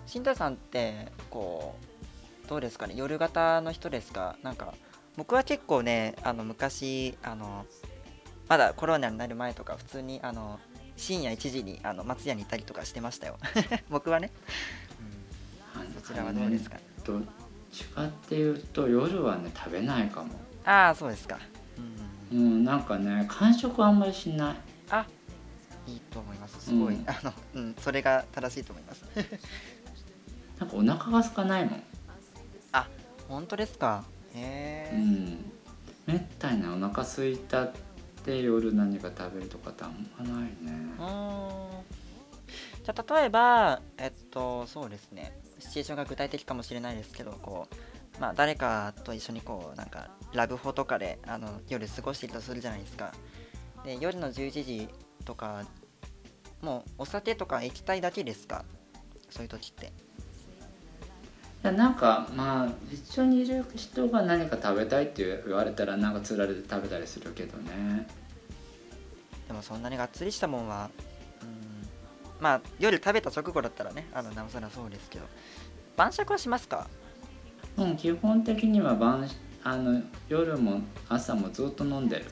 [0.06, 1.76] 新田さんってこ
[2.46, 2.94] うどうですかね？
[2.96, 4.38] 夜型の人ですか？
[4.44, 4.76] なんか
[5.18, 7.66] 僕は結構ねあの昔あの
[8.48, 10.60] まだコロナになる前とか普通にあの
[10.96, 13.38] 深夜1時にあの松屋に行ったりとかしてましたよ。
[13.90, 14.32] 僕はね、
[15.76, 17.22] うん、そちらはどうですか、どっ
[17.72, 20.30] ちかっていうと夜はね食べないかも。
[20.66, 21.40] ああそうですか。
[22.32, 22.38] うん。
[22.38, 24.56] うんなんかね間食あんまりしない。
[24.90, 25.06] あ
[25.88, 26.60] いいと思います。
[26.62, 29.04] すごい、うんあの、うん、それが正しいと思います。
[30.60, 31.84] なんかお腹が空かないもん。
[33.30, 34.06] 本当ですか？
[34.94, 35.52] うん。
[36.06, 37.74] めったにねお腹空いたっ
[38.24, 40.50] て夜何か食べるとかってあんまないね。
[42.84, 45.38] じゃあ例えばえっとそうですね。
[45.60, 47.68] シチュエーションが具体的かもしれないですけどこ
[48.18, 53.14] うまあ誰かと一緒にこうなんかラブホとかであの夜過ごしているとするじゃないですか。
[53.84, 54.90] で夜の11時
[55.26, 55.66] とか
[56.62, 58.64] もうお酒とか液体だけですか？
[59.30, 59.88] そういう時って。
[59.88, 59.90] い
[61.64, 68.08] やなんかまあ一緒にいる人が何か食べたいって言われたらなんかつられて食べたりするけどね。
[69.48, 70.90] でもそんなにがっつりしたもんは
[71.42, 71.88] うん
[72.40, 75.26] まあ夜食べた直後だったらねあのなおさらそうですけど。
[75.96, 76.88] 晩酌はしますか？
[77.78, 79.28] うん基本的には晩
[79.64, 82.26] あの夜も朝もずっと飲んでる。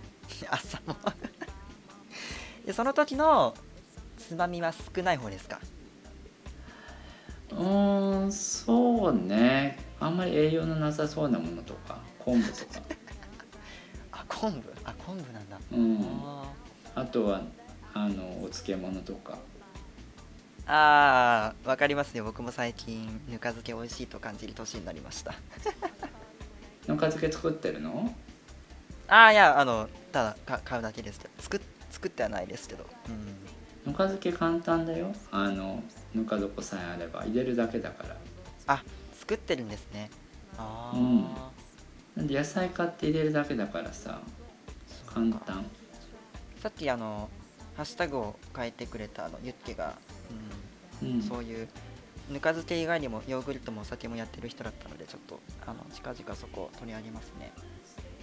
[0.50, 0.94] 朝も。
[2.66, 3.54] でその時の
[4.18, 5.60] つまみは少ない方ですか？
[7.50, 9.78] うーんそうね。
[10.00, 12.80] あんまり栄養のなさそうなものとか昆布とか。
[14.12, 14.72] あ昆布？
[14.84, 15.98] あ昆布なんだ、うん。
[16.24, 16.52] あ
[16.94, 17.42] あとは
[17.94, 19.32] あのお漬物とか。
[19.34, 19.36] ー
[20.66, 25.34] あーわかりますよ僕も最近ぬか漬け美味しいと感じる年になりました。
[26.88, 28.12] ぬか漬け作ってるの？
[29.08, 31.34] ああいやあのただか買うだけですけど。
[31.38, 32.84] 作っ作ってはないですけど。
[33.08, 33.36] うん
[33.86, 35.12] ぬか漬け簡単だよ。
[35.30, 35.82] あの
[36.14, 38.16] ぬか床さえあれば入れるだけだから。
[38.66, 38.82] あ
[39.20, 40.10] 作ってるんですね。
[40.58, 41.24] ああ、うん。
[42.16, 44.20] なんで野菜買って入れるだけだからさ
[45.06, 45.64] 簡単。
[46.60, 47.30] さっきあの
[47.76, 49.96] ハッシュタグを変えてくれたあのユッケが、
[51.02, 51.14] うん。
[51.14, 51.22] うん。
[51.22, 51.68] そういう
[52.28, 57.52] ぬか漬け以外にもヨーグルトもお酒もやってる人だったのでちょっとあの近々そこを取り上げますね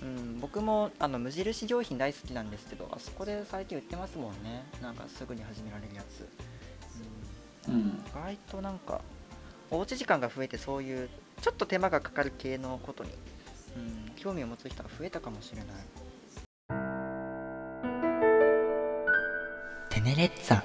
[0.03, 4.63] うん僕もあの無印良品大好きなんですけどあそこで最近売ってますもんね。
[4.81, 6.27] なんかすぐに始められるやつ、
[7.69, 7.81] うん、うん。
[7.87, 8.99] 意外となんか
[9.71, 11.09] おうち時間が増えてそういう
[11.41, 13.11] ちょっと手間がかかる系のことに、
[13.77, 13.79] う
[14.11, 15.67] ん、興味を持つ人が増えたかもしれない。
[19.89, 20.61] テネレッツァ。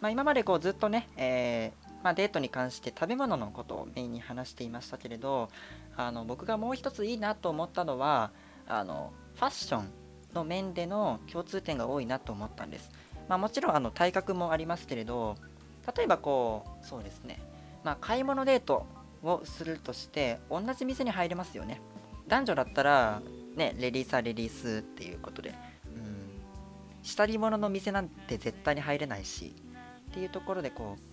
[0.00, 5.48] まあ、今までこうずっとね、えーまあ、デートに関して食べ物のことをメインに話していましたけれど
[5.96, 8.32] あの僕がもう一ついいなと思ったのは
[8.66, 9.88] あのファッション
[10.34, 12.90] の面での共通点が多いなと思ったんです、
[13.28, 15.36] まあ、もちろんあの体格もありますけれど
[15.96, 17.40] 例えばこうそうですね、
[17.84, 18.86] まあ、買い物デート
[19.22, 21.80] をするとして同じ店に入れますよね。
[22.26, 23.22] 男女だったら
[23.56, 25.54] ねレディースはレディースっていうことで。
[25.94, 26.32] うん。
[27.02, 29.54] 下着物の店なんて絶対に入れないし
[30.10, 31.11] っていうところでこう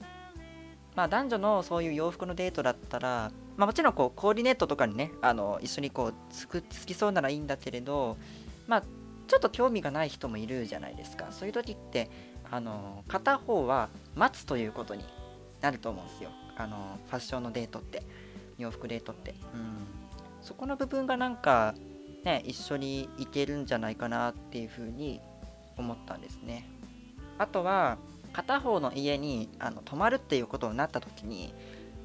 [0.96, 8.18] まあ男女のそういう洋服のデートだったら、まあ、もちろんこうコーディネートとかにねあの一緒にこうつくつきそうならいいんだけれど
[8.68, 8.84] まあ
[9.28, 11.28] ちょっと興味がない人もいるじゃないですか。
[11.32, 12.10] そういう時って
[12.52, 15.04] あの片方は待つということに
[15.62, 16.32] なると思うんですよ。
[16.58, 18.04] あのファッションのデートって
[18.58, 19.36] 洋服デートって。
[19.54, 19.78] うん。
[20.42, 21.76] そこの部分がなんか
[22.24, 25.22] ね一緒に行けるんじゃないかなっていうふうに
[25.78, 26.68] 思ったんですね。
[27.38, 27.98] あとは
[28.34, 31.54] 片方の家にあの泊まるっていうことになった時に、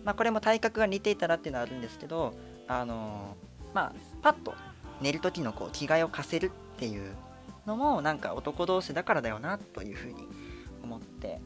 [0.04, 2.34] まあ、これも体格が似ていたらっていうのはあるんですけど
[2.66, 3.36] あの
[3.72, 4.54] まあパッと
[5.00, 7.14] 寝る時のこう着替えを貸せるっていう
[7.66, 10.26] のもなんか男同士だからだよなというふうに
[10.82, 11.40] 思って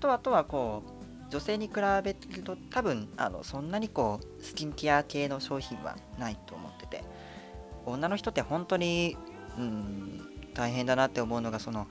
[0.00, 7.04] とあとはこう女性に比べると多分あのそんなにこうスキンケア系の商品はないと思ってて
[7.86, 9.16] 女の人って本当に
[9.58, 11.86] うん大変だなって思うのがその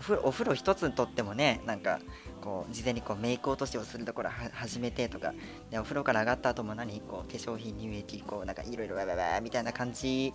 [0.00, 2.00] お風呂お風呂一つにとってもねなんか
[2.40, 5.34] こう事前にこうメイク落としをするところは始めてとか
[5.70, 10.32] でお風呂から上がった後も何こう化粧品乳液こうなんかいろいろわわわみたいな感じ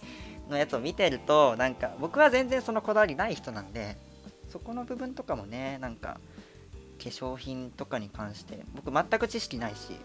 [0.49, 3.97] のやつを見てるとなんか僕は全然そのこだわりない人なんで
[4.49, 6.19] そこの部分とかもねなんか
[6.99, 9.97] 化粧品とかに関して僕全く知識ないし、うん、い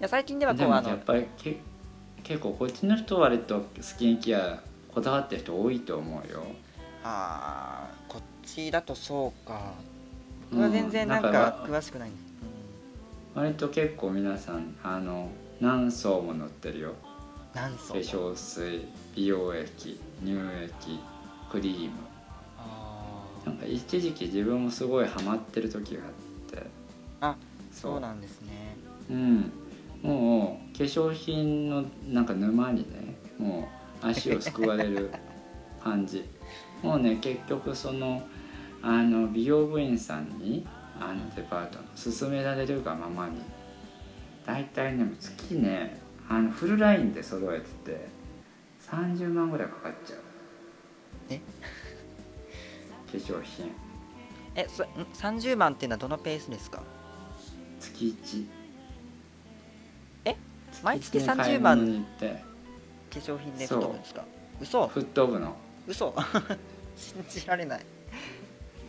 [0.00, 1.58] や最近ではこでもうあのやっぱりけ
[2.22, 4.62] 結構こっちの人は割とスキンケア
[4.92, 6.42] こだわってる人多いと思うよ。
[7.04, 7.99] あー
[8.70, 9.74] だとそうか。
[10.50, 12.08] 僕は全然なんうんか詳しくない。
[12.08, 12.12] ん。
[12.12, 12.22] です、
[13.34, 15.30] 割と結構皆さんあの
[15.60, 16.90] 何層も塗ってるよ。
[16.90, 16.94] うん、
[17.54, 21.00] 何層化粧水美容液乳液
[21.50, 22.10] クリーム。
[23.44, 26.66] なんか一時期自分もすごいハマってる時があって。
[27.20, 27.36] あ
[27.72, 28.76] そうなんですね。
[29.10, 29.52] うん。
[30.02, 33.68] もう化粧品のなんか沼にねも
[34.02, 35.10] う足をすくわれる
[35.82, 36.24] 感じ。
[36.82, 38.22] もうね結局その
[38.82, 40.66] あの美容部員さんに
[40.98, 41.84] あのデパートの
[42.18, 43.40] 勧められるがままに
[44.46, 48.08] 大体ね月ねあのフルラインで揃えてて
[48.90, 50.18] 30万ぐらいかかっちゃう。
[51.30, 51.38] え？
[51.38, 53.70] 化粧品。
[54.54, 56.82] えそん30万っていうのはどのペースですか？
[57.78, 58.46] 月1
[60.24, 60.36] え？
[60.82, 62.42] 毎月月1 30万に行って。
[63.12, 64.24] 化粧品で太るんですか？
[64.60, 64.88] 嘘。
[64.88, 65.54] 吹っ飛ぶの。
[65.86, 66.14] 嘘。
[66.96, 67.84] 信じられない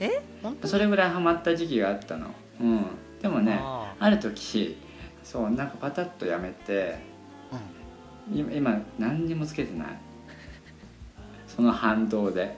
[0.01, 0.21] え？
[0.65, 2.27] それぐらいハマった時期があったの。
[2.59, 2.85] うん。
[3.21, 4.09] でもねああ。
[4.09, 4.77] る時
[5.23, 8.39] そうなんかパタッとやめてーうん。
[8.39, 9.87] 今今何にもつけてない。
[11.47, 12.57] その反動で。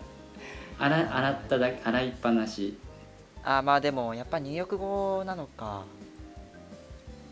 [0.79, 2.77] 洗い洗っただけ洗いっぱなし。
[3.43, 5.83] あーまあでもやっぱ入浴後なのか。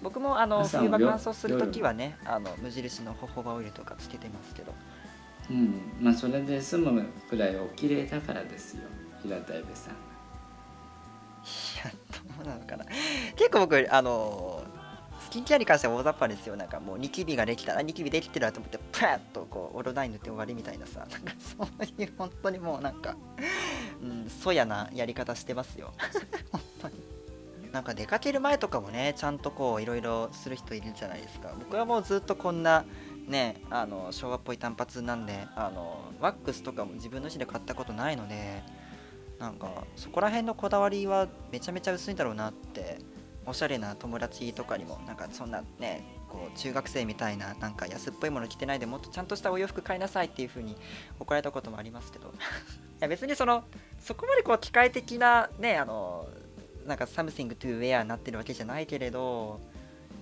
[0.03, 4.73] 僕もあの朝冬場よ乾燥するときはねあの無印のホホバオイルとかつけてますけど。
[5.49, 5.73] うん。
[6.01, 8.81] まあそれで済むくらいお綺麗だからですよ
[9.23, 9.93] 平田エベさん。
[9.93, 11.47] い
[11.83, 11.91] や
[12.35, 12.85] どうなのかな。
[13.35, 14.63] 結構僕あの
[15.19, 16.55] スキンケアに関しては大雑把ですよ。
[16.55, 17.73] なんかもうニキビができた。
[17.73, 21.07] らニキビできてるなと思ってパッとこうオロナイン塗って終わりみたいなさ。
[21.09, 23.15] なんかそういう本当にもうなんか
[24.01, 25.93] うんそやなやり方してますよ。
[26.51, 26.95] 本当に。
[27.71, 31.53] なんか出かける前とかもねちゃんとこういろいろする人いるじゃないですか。
[31.57, 32.83] 僕はもうずっとこんな
[33.27, 38.61] ねあの昭和っぽい短髪なんであのワックスとかも自分の家で買ったことないので
[39.41, 42.99] なんかそこら辺のこだわりはめちゃめちゃ薄いんだろうなって
[43.47, 50.77] おしゃれな友達とかにもなんかそんなねこう中学生みたいななんか安っぽいもの着てないでもっとちゃんとしたお洋服買いなさいっていう風に
[51.19, 52.27] 怒られたこともありますけど。
[52.31, 52.31] い
[52.99, 53.63] や別にその
[53.99, 56.27] そこまでこう機械的なねあの
[56.85, 59.59] なんか something to wear になってるわけじゃないけれど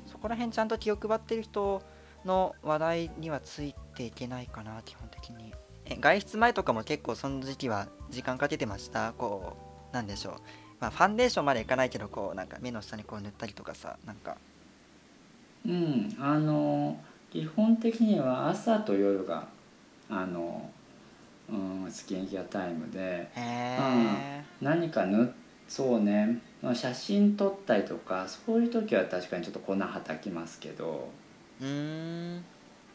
[0.07, 1.81] そこら辺ちゃんと気を配ってる人
[2.23, 5.53] の話題にはついていけないかな基本的に。
[5.99, 9.13] 外出前とかも結構その時期は時間かけてました。
[9.17, 9.55] こ
[9.91, 10.33] うなんでしょう。
[10.79, 14.37] まあファンデーションまでいかないけどこうなんか目の下にこう塗ったりとかさなんか。
[15.65, 16.97] うんあの
[17.29, 19.47] 基本的には朝と夜が
[20.09, 20.69] あの、
[21.51, 25.29] うん、スキンケアタイムでへえ何か塗っ
[25.69, 26.39] そうね。
[26.63, 31.09] まあ写真撮ったりとかそういう時は確かにちょっと粉はたきますけど。
[31.61, 32.37] うーん。
[32.37, 32.41] ま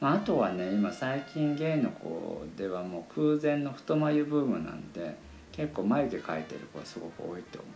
[0.00, 5.16] あ、あとはね今最近ゲイの子ではもう空前の太眉ブームなんで
[5.52, 7.72] 結構眉毛描いてる子がすごく多いと思う。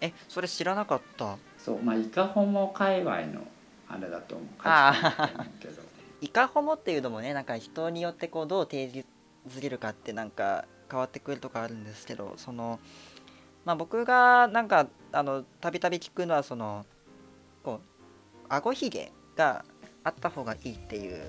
[0.00, 1.36] えそれ知らなかった。
[1.58, 3.46] そうまあイカホモ界隈の
[3.88, 5.82] あれだと思うあー価値観だと思うけど。
[6.20, 9.04] イカホモっていうのもねなんか人によってこうどう定義
[9.48, 12.78] づけるかってなんか変わってくるとかあるんですけどその
[13.64, 16.84] まあ僕がなんかあのたびたび聞くのはその
[17.62, 19.64] こう顎ひげが
[20.04, 21.20] あった方がいいっていう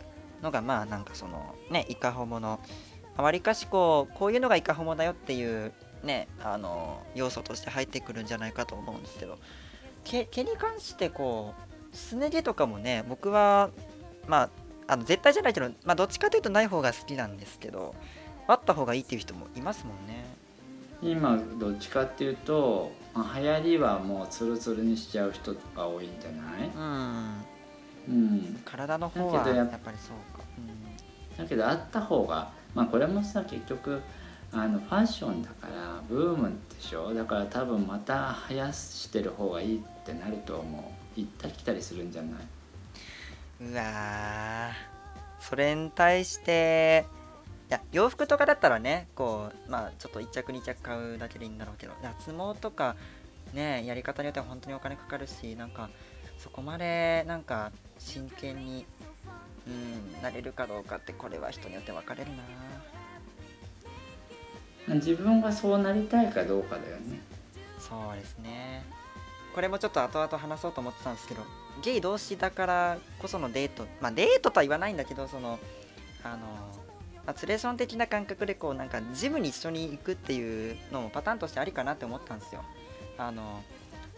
[0.42, 2.60] のがまあなんかそのねイカホモの
[3.18, 9.38] わりかしこうこういうのがイカホモだよっていうねあの要素として入ってくるんじゃないかと思うんですけど
[10.04, 11.54] 毛毛に関してこ
[11.94, 13.70] うすね毛とかもね僕は
[14.28, 14.50] まあ
[14.88, 17.94] あの絶対じゃないけど、まあ、どっちかというとない方が好きなんですけど
[18.48, 20.26] あった方がいいっていう人もいますもんね。
[21.04, 26.70] 今どっちかっていうと、まあ、流行りはもうツルツルにしちゃう人が多いんじゃない？
[26.76, 27.46] うん
[28.08, 28.62] うん。
[28.66, 31.38] 体の方はだけどやっぱりそうか、うん。
[31.38, 34.02] だけどあった方がまあこれもさ結局
[34.54, 37.14] あのファッションだからブームでしょ？
[37.14, 41.20] だから多分また生やしてる方がいいってなると思う。
[41.20, 42.42] 行ったり来たりするんじゃない？
[43.62, 44.92] うわー。
[45.40, 47.06] それに対して
[47.70, 52.96] いや洋服とかだったらねこうまあちょっと1着2着買うだけでいいんだろうけど脱毛とか
[53.54, 55.90] ねやり方によっては本当にお金かかるしなんか
[56.38, 57.72] そこまでなんか
[58.06, 58.86] 真剣に
[59.68, 62.44] うんなれるかどうかってこれは人によって分かれるな。
[64.96, 67.20] 自分がそうなりたいかどうかだよね。
[67.80, 68.84] そうですね。
[69.54, 71.42] これもちょっと後々話そうと思ってたんですけど
[71.84, 75.60] ゲイ同士だからこそのデートまあデートとは言わないんだけどその
[76.24, 76.38] あの
[77.26, 82.64] まあツレーション的な感覚でこうなんかジムに一緒に行くっていうのもパターンとしてありかなって思ったんですよ。
[83.18, 83.62] あの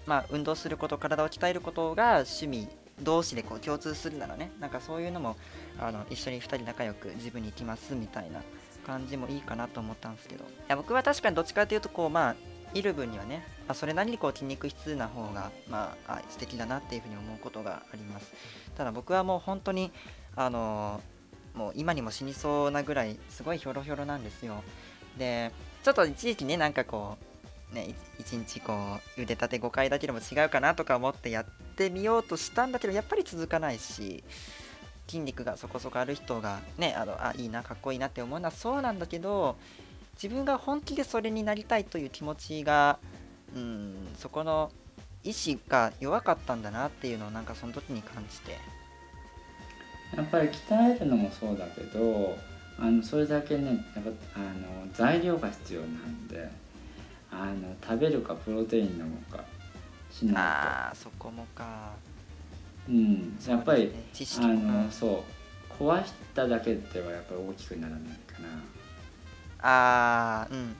[0.05, 2.67] まあ運動すること体を鍛えることが趣味
[3.01, 5.35] 同士でこう共通するならねなんかそういうのも
[5.79, 8.41] あの一緒に2人仲良くジムに行きますみたいな
[8.85, 10.43] 感じもいいかなと思ったんですけど。
[10.43, 12.35] いや僕は確かにどっちかというとこうまあ
[12.73, 18.31] いる分にはね、まあ、それなりにこう筋肉質な方がまああ素敵だなっていうふうに思うことがあります。
[18.75, 19.91] ただ僕はもう本当に
[20.35, 21.01] あの
[21.53, 24.63] もう今にも死にそうなぐらいすごいひょろひょろなんですよ。
[25.17, 25.51] で
[25.83, 27.17] ちょっと一時期ねなんかこ
[27.71, 28.73] うね1日こ
[29.17, 34.23] う腕立て5回だけでも違うかなとか思ってやってみようとしたんだけどやっぱり続かないし
[35.07, 39.55] 筋肉がそこそこある人がねあのあいいなかっこいいなって思うのはそうなんだけど
[40.21, 42.99] 自分が本気でそれになりたいという気持ちが
[43.55, 44.71] うんそこの
[45.23, 48.57] 意志が弱かったんだなっていうのをなんかその時に感じて。
[50.15, 52.37] やっぱり鍛えるのもそうだけど
[52.77, 56.49] あのそれだけねやっぱあの材料が必要なんで
[57.31, 59.43] あの食べるかプロテイン飲むか。
[60.13, 61.91] しないああそこもか。
[62.85, 63.37] とうん。
[63.47, 63.91] やっぱり、ね
[64.39, 65.23] あものそ
[65.79, 68.49] う壊しただけではやっぱり大きくならないかな
[69.59, 70.75] ああうんうんうん。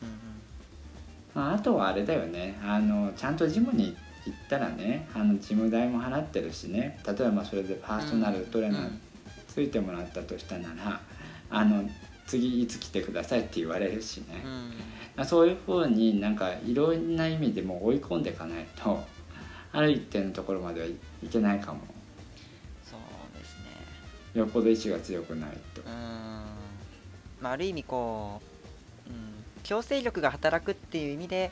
[1.34, 2.60] まあ、あとはあれだよね。
[2.64, 7.00] あのちゃんとジムに行ったらねあのジム代も払ってるしね。
[7.06, 8.92] 例えばまあそれでパーソナルトレーナー
[9.48, 11.02] ついてもらったとしたなら、
[11.50, 11.90] あの
[12.28, 14.44] 次いつ来てくださいって言われるしね、
[15.18, 15.26] うん。
[15.26, 19.04] そういうふうになんかいろんな意味でもう追い込んでいかないと
[19.74, 21.80] ある一定のところまではいいけないかも。
[22.86, 24.40] そうですね。
[24.40, 25.82] よっぽど意志が強くないと。
[25.82, 25.92] うーん。
[27.42, 28.42] まあある意味こ
[29.08, 29.16] う、うん、
[29.64, 31.52] 強制力が働くっていう意味で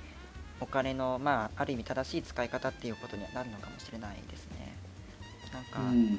[0.60, 4.74] お金のまあある意味正しい使い方っていうことにはなるのかもしれないですね。
[5.52, 6.18] なんか、うん、い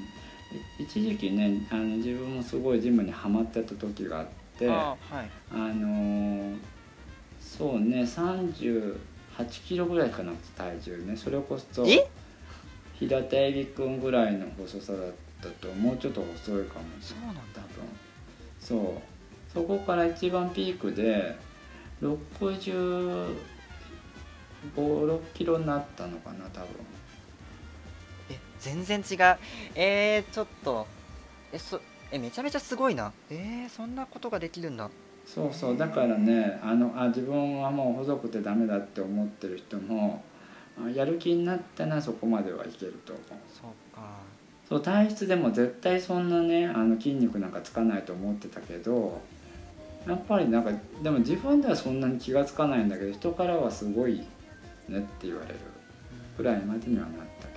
[0.81, 4.27] 一時期ねあの自分もすごいジムにはまってた時があっ
[4.59, 5.31] てあーはい。
[5.53, 6.59] あのー
[7.41, 8.07] そうね
[9.39, 11.16] 38キロぐらいかな体重ね。
[11.16, 12.09] それこそえ？
[12.99, 17.26] 平田恵美君ぐらいの細さだったともうちょっと細いかもしれない。
[17.26, 17.43] そうなんだ。
[17.55, 17.68] 多分
[18.61, 19.03] そう。
[19.53, 21.37] そこから一番ピークで
[22.03, 23.37] 656
[25.35, 26.68] キロになったのかな多分。
[28.30, 29.39] え全然違う。
[29.74, 30.87] えー、ちょっと
[31.53, 31.80] えそ
[32.11, 33.12] えめちゃめちゃすごいな。
[33.30, 34.91] えー、そんなことができるんだ
[35.33, 40.22] そうそうだからねあのあ自分はもう細くてダメだって思ってる人も
[40.78, 43.24] あやる気になったらそこまではいけると思う。
[43.49, 44.33] そうか。
[44.68, 49.20] そう体質でも絶対そんなねあの筋肉なんかつかないと思ってたけど
[50.07, 50.70] やっぱりなんか
[51.03, 54.22] でも自分ではそんなに気がつかないんだけど人からはすごい
[54.89, 55.55] ねって言われる
[56.37, 57.11] ぐらいまでにはなっ
[57.41, 57.49] た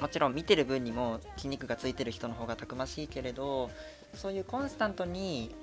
[0.00, 3.70] もちろん見てる分にも筋肉がついてる人の方がたくましいけれど
[4.14, 5.54] そういうコンスタントに、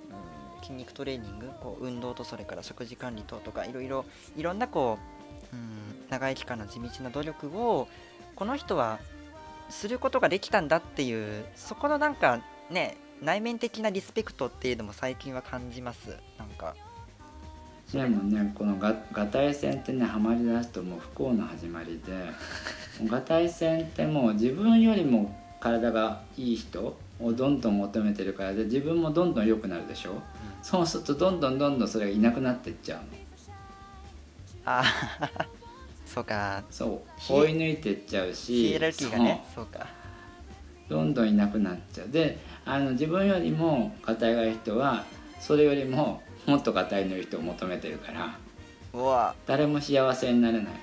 [0.58, 4.06] うん、筋肉トレーニングこう運動とそれから食事管理等とかいろいろ
[4.36, 4.98] いろんなこ
[5.52, 7.88] う、うん、長い期間の地道な努力を
[8.36, 9.00] この人は
[9.70, 16.18] することができたんだっていうそこのなんかね内面的なリスペクトっていうのも最近は感じます。
[16.38, 16.76] なんか。
[17.92, 22.12] でもねこのががたい線ってねハマりだすともう不幸の始まりで。
[23.02, 30.20] がたい線ってもう自分よりも体がいい人をどんどん求めてるからで自分もどんどん良くなるでしょ、うん、
[30.62, 33.06] そうするとどんどんどんどんそれがいなくなっていっちゃうの。
[34.66, 34.84] あ
[35.20, 35.46] あ
[36.06, 36.64] そうか。
[36.70, 37.34] そう。
[37.34, 39.66] 追い抜いていっちゃうしヒエラルキーがねそう。
[39.66, 39.88] か。
[40.90, 42.10] どんどんいなくなっちゃう。
[42.10, 45.04] であの自分よりも硬いがいい人は
[45.40, 48.38] それよりももっと硬いの人を求めてるから。
[49.48, 50.74] 誰も幸せになれない。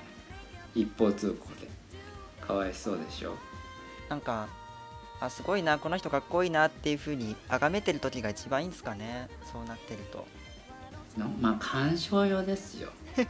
[0.75, 1.60] 一方通行で
[2.45, 3.35] かわいそうでしょ。
[4.09, 4.47] なんか
[5.19, 9.29] あすごいなこの人かっこいいなっていうふうに崇めてる時が一番いいんですかね。
[9.51, 10.25] そうなってると。
[11.39, 12.89] まあ鑑賞用ですよ。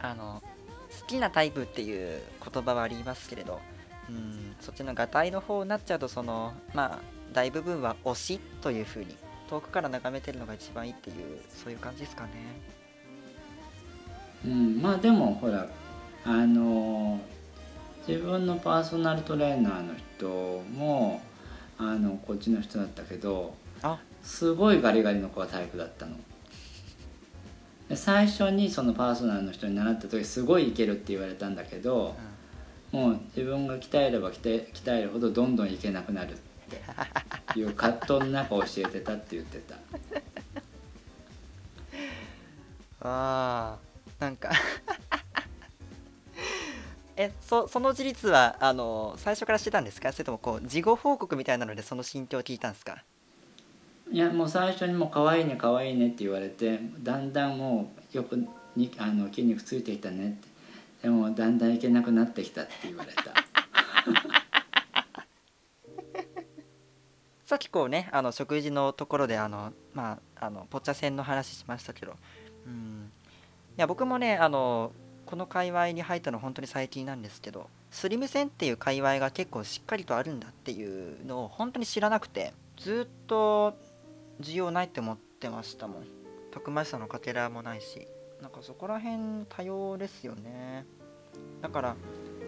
[0.00, 0.42] あの
[1.00, 3.60] 好きなタイプっていう言葉はありますけれど。
[4.08, 6.98] うんそっちのがたいの方になっちゃうとそのまあ
[7.32, 9.16] 大部分は推しというふうに
[9.48, 12.30] 遠くから眺めてるのが一番いいっていうそういう感じですかね。
[14.44, 15.66] うんまあでもほら
[16.26, 17.20] あの
[18.08, 20.28] 自分のパーソナルトレーナーの人
[20.76, 21.20] も
[21.78, 23.54] あのこっちの人だったけど
[24.22, 26.16] すごいガリガリの子がタイプだったの。
[27.94, 32.16] 最初にそのパーソナルの人に習った時すごいいけるって言われたんだけど、
[32.94, 36.36] うん、もう自分が鍛えれば鍛えるほどどんどんいけなくなるっ
[37.52, 39.76] ていう葛藤の中教えてたって言ってた。
[43.06, 44.50] あーなんか
[47.16, 50.12] えそその事実はあの最初からしてたんですか？
[50.12, 53.04] それともこう事後報告みたいなのでその心境を聞いたんですか？
[54.10, 58.36] いやもう最初にもう可愛いね可愛いねって言われてだんだんもうよく
[58.76, 60.48] にあの筋肉ついてきたねって。
[61.02, 63.22] でもだんだんいけなくなってきたって言われた。
[67.44, 72.16] さっきこうねあの食事のところであのまああのポッチャ線の話しましたけど。
[72.66, 73.12] うん。
[73.76, 74.92] いや僕もねあの
[75.34, 83.74] この界隈に入ったの本当に最近なんですけどスリム線っていう界隈が結構しっかりとあるんだっていうのを本当に知らなくてずっと
[84.40, 86.04] 需要ないって思ってましたもん。
[86.52, 88.06] たくましさのかけらもないし
[88.40, 90.86] なんかそこら辺多様ですよね。
[91.60, 91.96] だから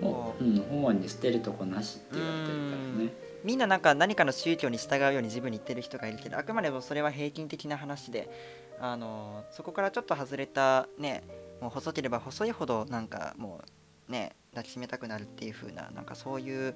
[0.01, 3.12] もう、うん、主に捨てるとこなしって言われてるからね。
[3.43, 8.30] みんななんか何かの宗教に従うように自分に言ってる人がいるけどあくまでもそれは平均的な話で
[8.78, 11.24] あのそこからちょっと外れたね
[11.61, 13.61] もう細ければ細いほどなんかも
[14.09, 16.75] うね抱きしめたくなるっていう風ななんかそういう、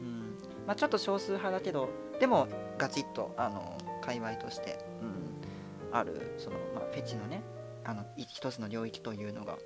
[0.00, 1.88] うんまあ、ちょっと少数派だけど
[2.20, 2.48] でも
[2.78, 7.42] ガチッとあの界隈として、うん、あるその、まあ、フェチのね
[7.84, 9.58] あの一つの領域というのが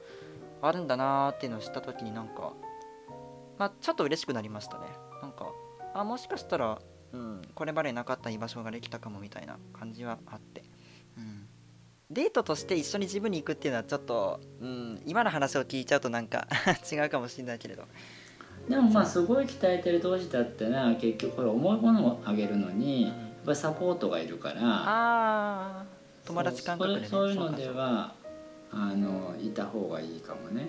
[0.63, 2.55] あるんだなーっていうのを知った時になんか、
[3.59, 4.87] まあ、ちょっと嬉しくなりましたね。
[5.23, 5.53] なんか
[5.95, 6.79] あもしかしたら、
[7.13, 10.65] うん、これまでなかった居場所ができたかもみたいな感じはあって、
[12.11, 16.47] デートとして一緒にジムに行くっていうのはちょっと、うん、今の話を聞いちゃうとなんか
[16.91, 17.85] 違うかもしれないけれど。
[18.69, 24.61] でもまあすごい鍛えてる同士だってな結局これ重いものをあげるのに、うん、やっぱりサポートがいるから。
[24.61, 24.87] あ
[25.83, 25.85] あ
[26.25, 28.15] 友達感覚で、ね、そういうのでは
[28.73, 30.69] あのいた方がいいかもね。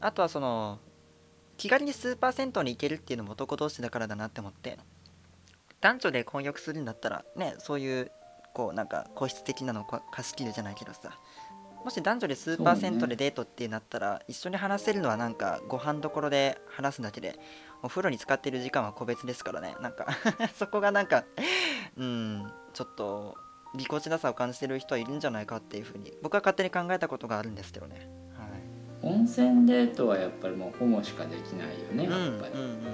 [0.00, 0.78] あとはその
[1.56, 4.78] 気軽にスーパー銭湯に行けるっていうのも男同士だからだなって思って。
[5.80, 8.12] 男女で混浴するんだったらねそういう
[8.54, 11.18] こうなんか個室的なの貸し切るじゃないけどさ。
[11.84, 17.38] もし男女でスーパー銭湯でデートってなったら、ね、一緒に話せるのはなんかご飯どころで話すだけで
[17.82, 19.74] お風呂に使ってる時間は個別ですからね。
[19.80, 20.06] なんか
[20.58, 21.24] そこがなんか
[21.96, 23.34] うんちょっと
[23.74, 28.20] ぎこちなさを感じてる人はいるんじゃないかっていうふうに僕は勝手に考えたことがあるんですけどね。
[29.02, 32.84] 温泉デートはやっぱりもうホモしかできないよね、やっぱり、うんうんうん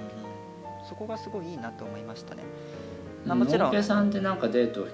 [0.81, 2.43] うん、そこがすごいいいなと思いましたね。
[2.43, 2.76] まあ、
[3.35, 3.83] もちろん。
[3.83, 4.09] さん。
[4.09, 4.87] ってなんかデート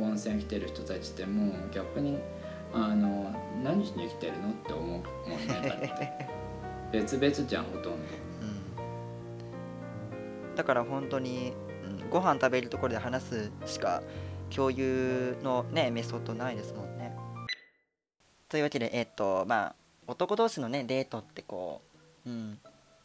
[0.00, 2.18] 温泉来てる人たちってもう逆に
[2.72, 4.86] あの何しに来てるのって思う
[5.28, 6.28] もんね
[6.92, 7.92] 別々じゃんほとんど、う
[10.52, 11.52] ん、だから本当に、
[12.02, 14.02] うん、ご飯食べるところで話すしか
[14.54, 17.14] 共有のねメソッドないですもんね。
[18.48, 19.74] というわけでえっ、とまあ
[20.06, 21.82] 男同士のねデートってこ
[22.26, 22.58] う、うん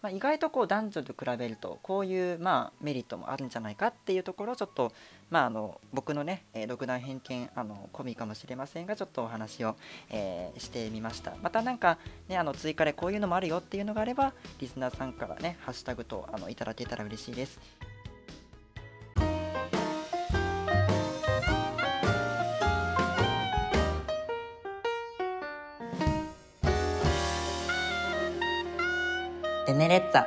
[0.03, 4.91] まあ、意外とこう男女と比べるとこういうまあメリットもあるんじゃないかっていうところをちょっと
[5.29, 9.77] まああの僕のね、え、独断偏見あの込みかもしれませんがちょっとお話を、
[10.09, 11.33] え、してみました。
[11.41, 11.97] またなんか
[12.27, 17.92] ねあの追加でこういうのもあるよっていうのがあればリスナーさんからねハッシュタグとあのいただけたら嬉しいです。
[29.83, 30.25] ネレッツァ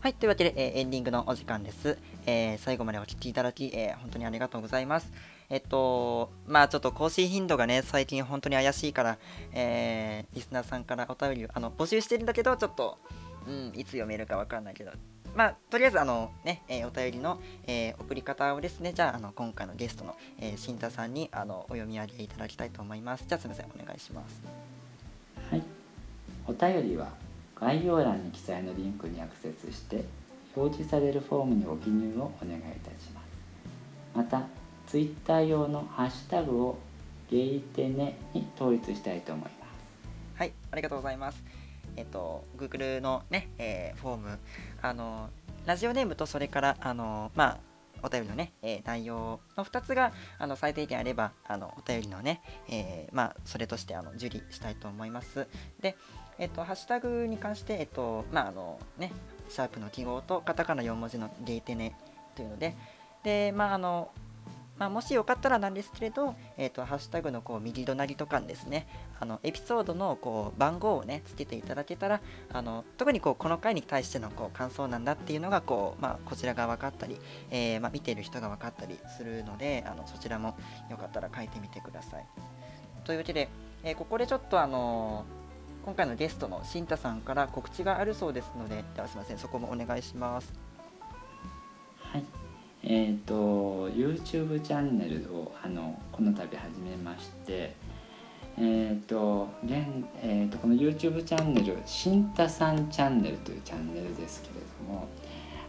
[0.00, 1.96] はい、というわけで、えーエンディングのお時間です。
[2.26, 5.10] えー最後までお聞きいただき、えー本当にありがとうございます。
[5.48, 9.18] えっと、まあちょっと更新頻度がね、最近本当に怪しいから、
[9.54, 12.98] えーリスナーさんからお便りあの募集してるんだけど、ちょっと、
[13.48, 14.90] うん、いつ読めるかわかんないけど、
[15.34, 23.24] まあとりあえず、あのね、えーお便りの、えー送り方をですね、じゃあ、あの今回のゲストの、えー、新太さんにあのお読み上げいただきたいと思います。
[23.26, 24.42] じゃあ、すみません、お願いします。
[25.50, 25.62] はい、
[26.46, 27.12] お便りは
[27.58, 30.04] 概要欄に記載のリンクにアクセスして
[30.56, 33.24] 表示されるフォームにご記入をお願いいたします
[34.14, 34.42] また
[34.86, 36.78] Twitter 用のハッシュタグを
[37.30, 39.62] ゲイテネに統一したいと思います
[40.34, 41.40] はい、ありがとうございます。
[41.96, 44.38] えっと、Google のね、えーフォーム、
[44.80, 45.30] あの、
[45.66, 47.58] ラジオネームとそれから、あの、まあ、
[48.02, 55.46] お便りのね、えー内容の2つがあの最低限あればあのお便りのね、えーまあ、それとしてあの受理したいと思います。
[55.80, 55.96] で、
[56.38, 59.12] えっと、ハッシュタグに関して、えっと、まあ、あのね、
[59.48, 61.94] シャープの記号とカタカナ4文字のゲイテネ
[62.34, 62.74] というので、
[63.22, 64.10] で、まあ、あの、
[64.78, 68.86] まあ、もしよかったらなんですけれど、えっと、ハッシュタグのこう右隣とかにですね、
[69.20, 72.20] あのエピソードのこう番号をねつけていただけたら
[72.52, 77.18] あの特にこうこの回に対してのこう感想なんだっていうのがこう、まあ、こちらが分かったり、
[77.50, 80.56] えーまあ、見ている人が分かったりするのであのそちらも
[80.90, 82.26] よかったら書いてみてください。
[83.04, 83.48] というわけで、
[83.84, 85.24] えーここでちょっとあの
[85.84, 90.52] 今回のゲストの新太さんから告知があるそうですのでではすいませんそこもお願いします。
[91.98, 92.41] はい
[92.84, 97.74] えっ、と YouTube チャンネルをあのこの度始めまして
[98.58, 99.86] えっ、と現、
[100.22, 104.54] えー、とこの YouTube チャンネル「新太さんチャンネル」というチャンネルですけれ
[104.86, 105.08] ども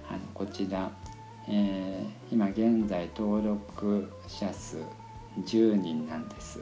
[0.09, 0.91] あのこちら、
[1.47, 4.78] えー今現在登録者数
[5.45, 6.61] 10人なんです。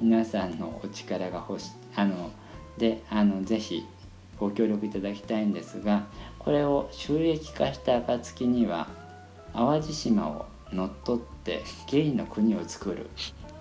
[0.00, 2.30] 皆さんのお力が欲しあの
[2.78, 3.84] であのぜひ
[4.38, 6.06] ご協力いただきたいんですが
[6.38, 8.88] これを収益化した暁には
[9.56, 13.08] 淡路島を乗っ取ってゲイの国を作る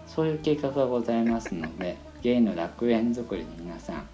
[0.08, 4.08] そういう計画がございますのでゲイの楽園作りに皆さん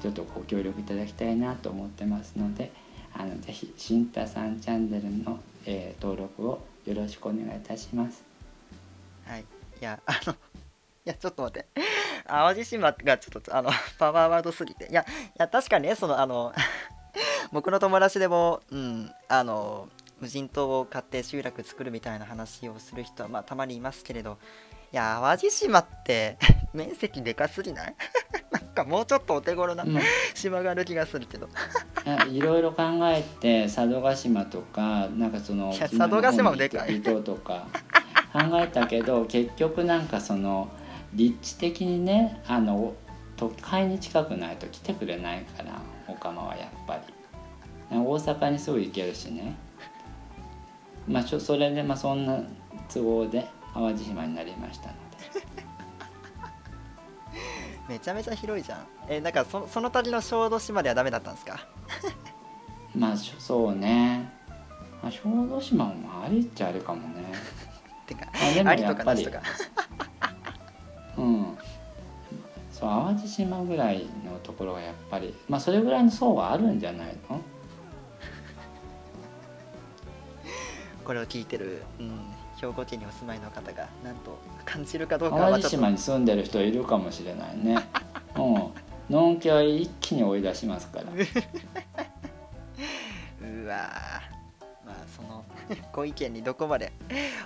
[0.00, 2.72] ちょっとご協力いただきたいなと思ってますので
[3.14, 8.22] あのぜひ新太さんチャンネルの、えー登録をよろしくお願いいたします。
[9.26, 9.40] はい。
[9.40, 9.44] い
[9.80, 10.36] や、あの、い
[11.04, 11.66] や、ちょっと待って。
[12.26, 14.88] 淡路島がちょっと、あの、 パワーワードすぎて。
[14.88, 15.04] いや、い
[15.36, 16.52] や、確かにね、その、あの、
[17.52, 19.88] 僕の友達でも、うん、あの、
[20.20, 24.38] 無人島を買って集落作るみたいな話をする人は、まあ、たまにいますけれど、
[24.92, 26.38] いや、淡路島って、
[26.72, 27.94] 面積でかすぎない？
[28.50, 29.98] なんかもうちょっとお手頃なうん。
[30.34, 31.48] 島がある気がするけど。
[32.30, 37.02] いろいろ考えて佐渡島とかなんかその佐渡島もでかい。
[37.02, 37.66] とか
[38.32, 40.68] 考えたけど結局なんかその
[41.14, 42.94] 立地的にねあの
[43.36, 47.02] 都会に近くないと来てくれないからオカマはやっぱり。
[47.90, 49.54] 大阪にすぐ行けるしね
[51.08, 52.40] まあそれでまあそんな
[52.92, 54.96] 都合で淡路島になりましたので。
[57.88, 58.86] めちゃめちゃ広いじゃん。
[59.08, 61.60] え、なんかそその旅の小豆島ではダメだったんですか？
[62.96, 64.28] まあそうね、
[65.02, 67.24] まあ、小豆島もありっちゃあれかもね。
[68.06, 69.40] てか、ありとかなしとか。
[71.18, 71.58] うん。
[72.72, 77.40] そう淡路島ぐらいのところがやっぱりまあそれぐらいの層はあるんじゃないの？
[81.06, 82.10] これを聞いてる、うん、
[82.56, 87.78] 兵庫県にお住まいの方がなんと感じるかどうかは淡路島に住んでる人いるかもしれないね。
[88.34, 88.40] う
[89.12, 89.14] ん。
[89.14, 91.04] のんきは一気に追い出しますから。
[91.14, 91.14] う
[93.66, 94.26] わー。
[94.84, 95.44] まあその
[95.94, 96.92] ご意見にどこまで。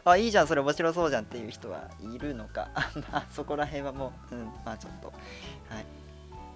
[0.07, 2.71] あいいじゃんそれ面白そうじゃんっていう人はいるのか。
[3.13, 5.09] まあそこら辺はもう、うん、まあちょっと。
[5.09, 5.13] は
[5.81, 5.85] い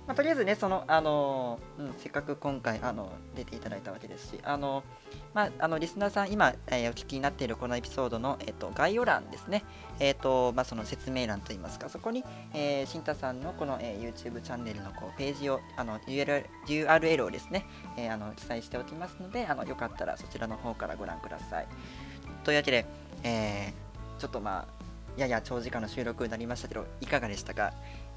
[0.07, 4.83] まあ、とりあえずね、その、あのうん、せっかく今回、あの、出ていただいたわけですし、あの、
[5.33, 9.65] まあ、あの、リスナーさん、今、えーお聞きになっているこのエピソードの、えっ、と、概要欄ですね、
[10.01, 21.67] えっ、と、まあ、その説明欄といいますか、そこに、えー、新太さんのこの、えー YouTube チャンネルのこうページを、あの、URL, URL をですね、えーあの、記載しておきますので、あの、よかったらそちらの方からご覧ください。
[22.45, 22.85] というわけで、
[23.23, 23.85] えー
[24.21, 24.85] ちょっとまあ、
[25.17, 27.73] やや長時間の収録になりましたけど、いかがでしたか？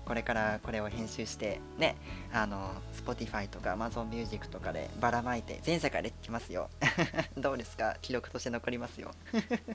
[0.08, 1.98] これからこれを編集して、ね、
[2.32, 2.72] あの、
[3.06, 6.70] Spotify とか Amazon Music とかでばらまいて、全世界で聞きますよ。
[7.38, 7.98] どうですか？
[8.02, 9.12] 記録として残りますよ。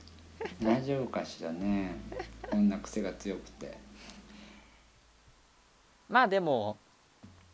[0.61, 1.95] 大丈夫かしらね。
[2.49, 3.77] こんな癖が強くて。
[6.09, 6.77] まあでも、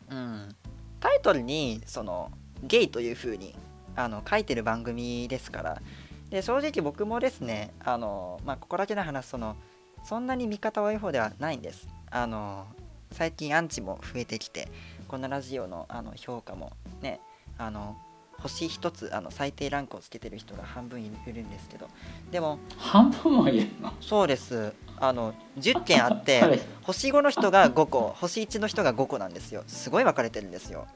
[0.08, 0.56] うん、
[1.00, 3.54] タイトルに、その、ゲイという風に
[3.96, 5.82] あの書いてる番組ですから、
[6.30, 9.56] で正直僕もですねあの、まあ、ここだけの話その
[10.04, 12.66] そんなに味方はいい方ではないんですあの
[13.12, 14.68] 最近アンチも増えてきて
[15.08, 17.20] このラジオのあの評価もね
[17.58, 17.96] あの
[18.38, 21.88] 星1つあの最低ランクをつけてる人が半分いるんですけど
[22.30, 23.92] でも半分もいるの？
[24.00, 24.72] そうです。
[25.02, 29.62] あの10件あっはいて星5の人が5個星1の人が5個なんですよ。
[29.66, 30.86] すごい分かれてるんですよ。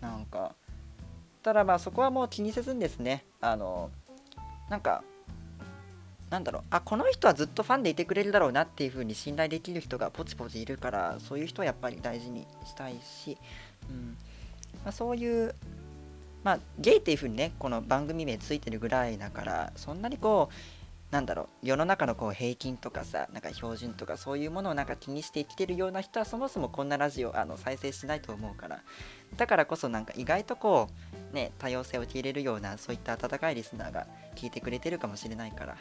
[0.00, 0.54] なんか
[1.42, 3.24] ただまあそこはもう気にせずにですね。
[3.40, 3.90] あの
[4.68, 5.02] なんか
[6.30, 6.62] なんだろう。
[6.70, 13.36] あこの人はずっとファンでいてくれるだろうなっていう風に信頼できる人がポチポチいるからそういう人はやっぱり大事にしたいし、
[13.88, 14.16] うん。
[14.84, 15.54] まあ、そういう
[16.44, 20.54] まあゲイっていう風にねこの番組名ついてるぐらいだからそんなにこう
[21.10, 21.66] なんだろう。
[21.66, 28.80] 世の中のこう平均とかさなんか標準とかそういうものをなんか気にして生きてるような人はそもそもこんなラジオあの再生しないと思うから。
[29.36, 30.88] だからこそなんか意外とこ
[31.32, 34.06] うね多様性を受け入れるようなそういった温かいリスナーが
[34.36, 35.76] 聞いてくれてるかもしれないから。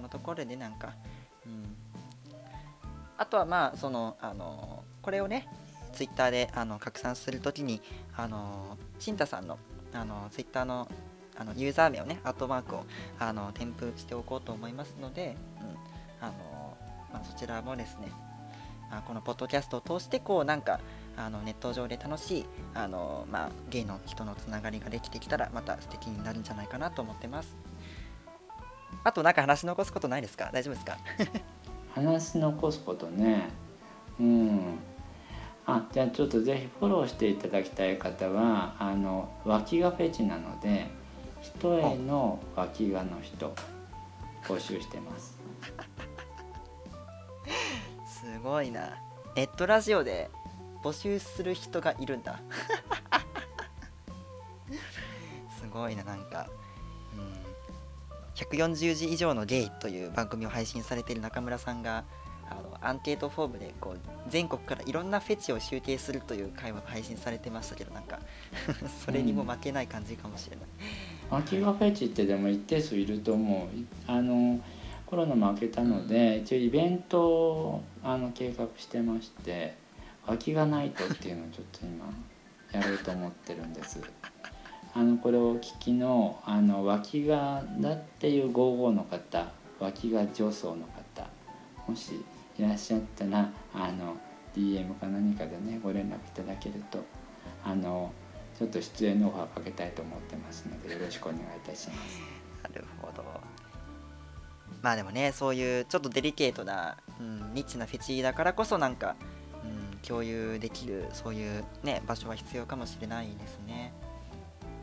[0.00, 0.94] このところでなんか
[1.46, 1.76] うん。
[3.18, 5.46] あとはまあそのあのこれをね
[5.92, 7.82] ツイッターであの拡散するときに
[8.16, 9.58] あのシンタさんの
[9.92, 10.88] あのツイッターの
[11.36, 12.84] あのユーザー名をねアットマークを
[13.18, 16.26] あの添付しておこうと思いますので、うん。
[16.26, 16.32] あの
[17.12, 18.12] まあ、そちらもですね
[18.90, 20.80] あこのポッドキャストを通してこうなんか
[21.16, 27.69] あのネット上で楽しいあの、まあ、ゲイの人のつながりができてきたらまた素敵になるんじゃないかなと思ってます。
[29.04, 30.50] あとなんか話し残すことないですか？
[30.52, 30.98] 大丈夫ですか？
[31.94, 33.48] 話し残すことね。
[34.18, 34.78] うん。
[35.66, 40.88] あじゃあちょっとぜひフォローしていただきたい方はあの脇がフェチなので
[41.42, 43.54] 一重の脇がの人
[44.44, 45.38] 募集してます。
[48.08, 48.96] すごいな。
[49.36, 50.30] ネットラジオで
[50.82, 52.40] 募集する人がいるんだ。
[55.60, 56.46] すごいななんか。
[56.48, 56.60] うん
[58.48, 62.04] 140字以上のゲイという番組を配信されている中村さんが
[62.48, 68.18] あのアンケートフォームでこう全国からいろんなフェチを集計するという会話が配信されてましたけどなんか
[69.04, 70.66] それにも負けない感じかもしれない、
[71.30, 73.76] 脇がフェチってでも一定数いると思う。
[73.76, 74.60] いあの
[75.06, 79.74] コロナも明けたので一応イベントをあの計画してまして
[80.24, 82.06] 脇がナイトっていうのをちょっと今
[82.70, 84.00] やろうと思ってるんです
[84.92, 89.46] あのこれをお聞きのあの脇がだっていう55の方
[89.78, 91.28] 脇が女装の方
[91.86, 92.14] もし
[92.58, 94.16] いらっしゃったらあの
[94.54, 97.04] DM か何かでねご連絡いただけると
[97.64, 98.12] あの
[98.58, 102.20] ちょっと出演のオファーかけたいと思ってますのでよろしくお願いいたします。
[102.62, 103.24] なるほど
[104.82, 109.16] まあでもねそういうちょっとデリケートな、うん、ニッチなフェチだからこそなんか、
[109.64, 113.92] うん、共有できるそういうね場所は必要かもしれないですね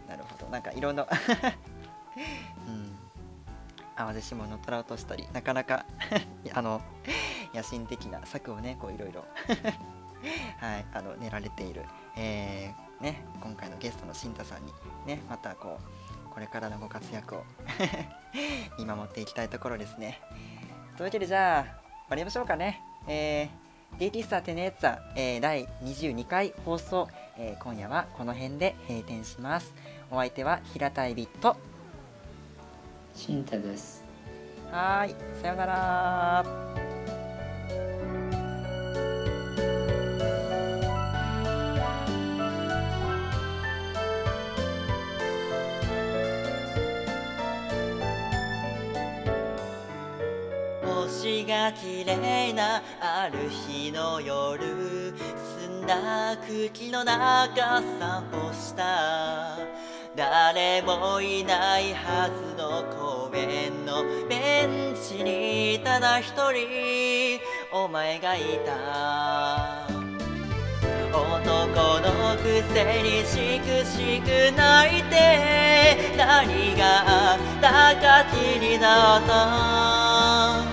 [0.08, 0.48] なるほど。
[0.48, 1.08] なんかいろんな
[2.68, 2.98] うん。
[3.98, 5.86] 淡路島の虎を落としたりなかなか
[6.54, 6.82] あの
[7.54, 9.26] 野心的な策をねこういろいろ
[10.60, 11.84] はいあの練られている、
[12.16, 14.74] えーね、今回のゲストの新太さんに
[15.06, 17.44] ねまたこうこれからのご活躍を
[18.78, 20.22] 見守っていきたいところですね。
[20.96, 21.72] というわけでじゃあ終
[22.10, 22.80] わりましょうかね。
[23.08, 29.74] えー、ゲイティスターテネーツァ、えー第22回放送、えー今夜はこの辺で閉店します。
[30.10, 31.58] お相手は平たいビット。
[33.14, 34.04] 新太です。
[34.72, 35.16] はーい。
[35.42, 36.46] さようなら。
[51.08, 55.14] 星が綺麗なある日の夜
[55.58, 59.58] 澄んだ空気の中散歩した
[60.18, 67.40] 誰もいないはずの公園のベンチにただ一人
[67.72, 69.86] お前がいた。
[71.14, 80.66] 男のくせにしくしく泣いて何があったか気になった。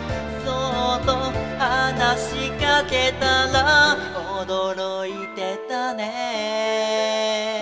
[0.42, 0.48] そ
[0.96, 1.12] っと
[1.58, 3.98] 話しかけたら
[4.42, 7.53] 驚いてたね。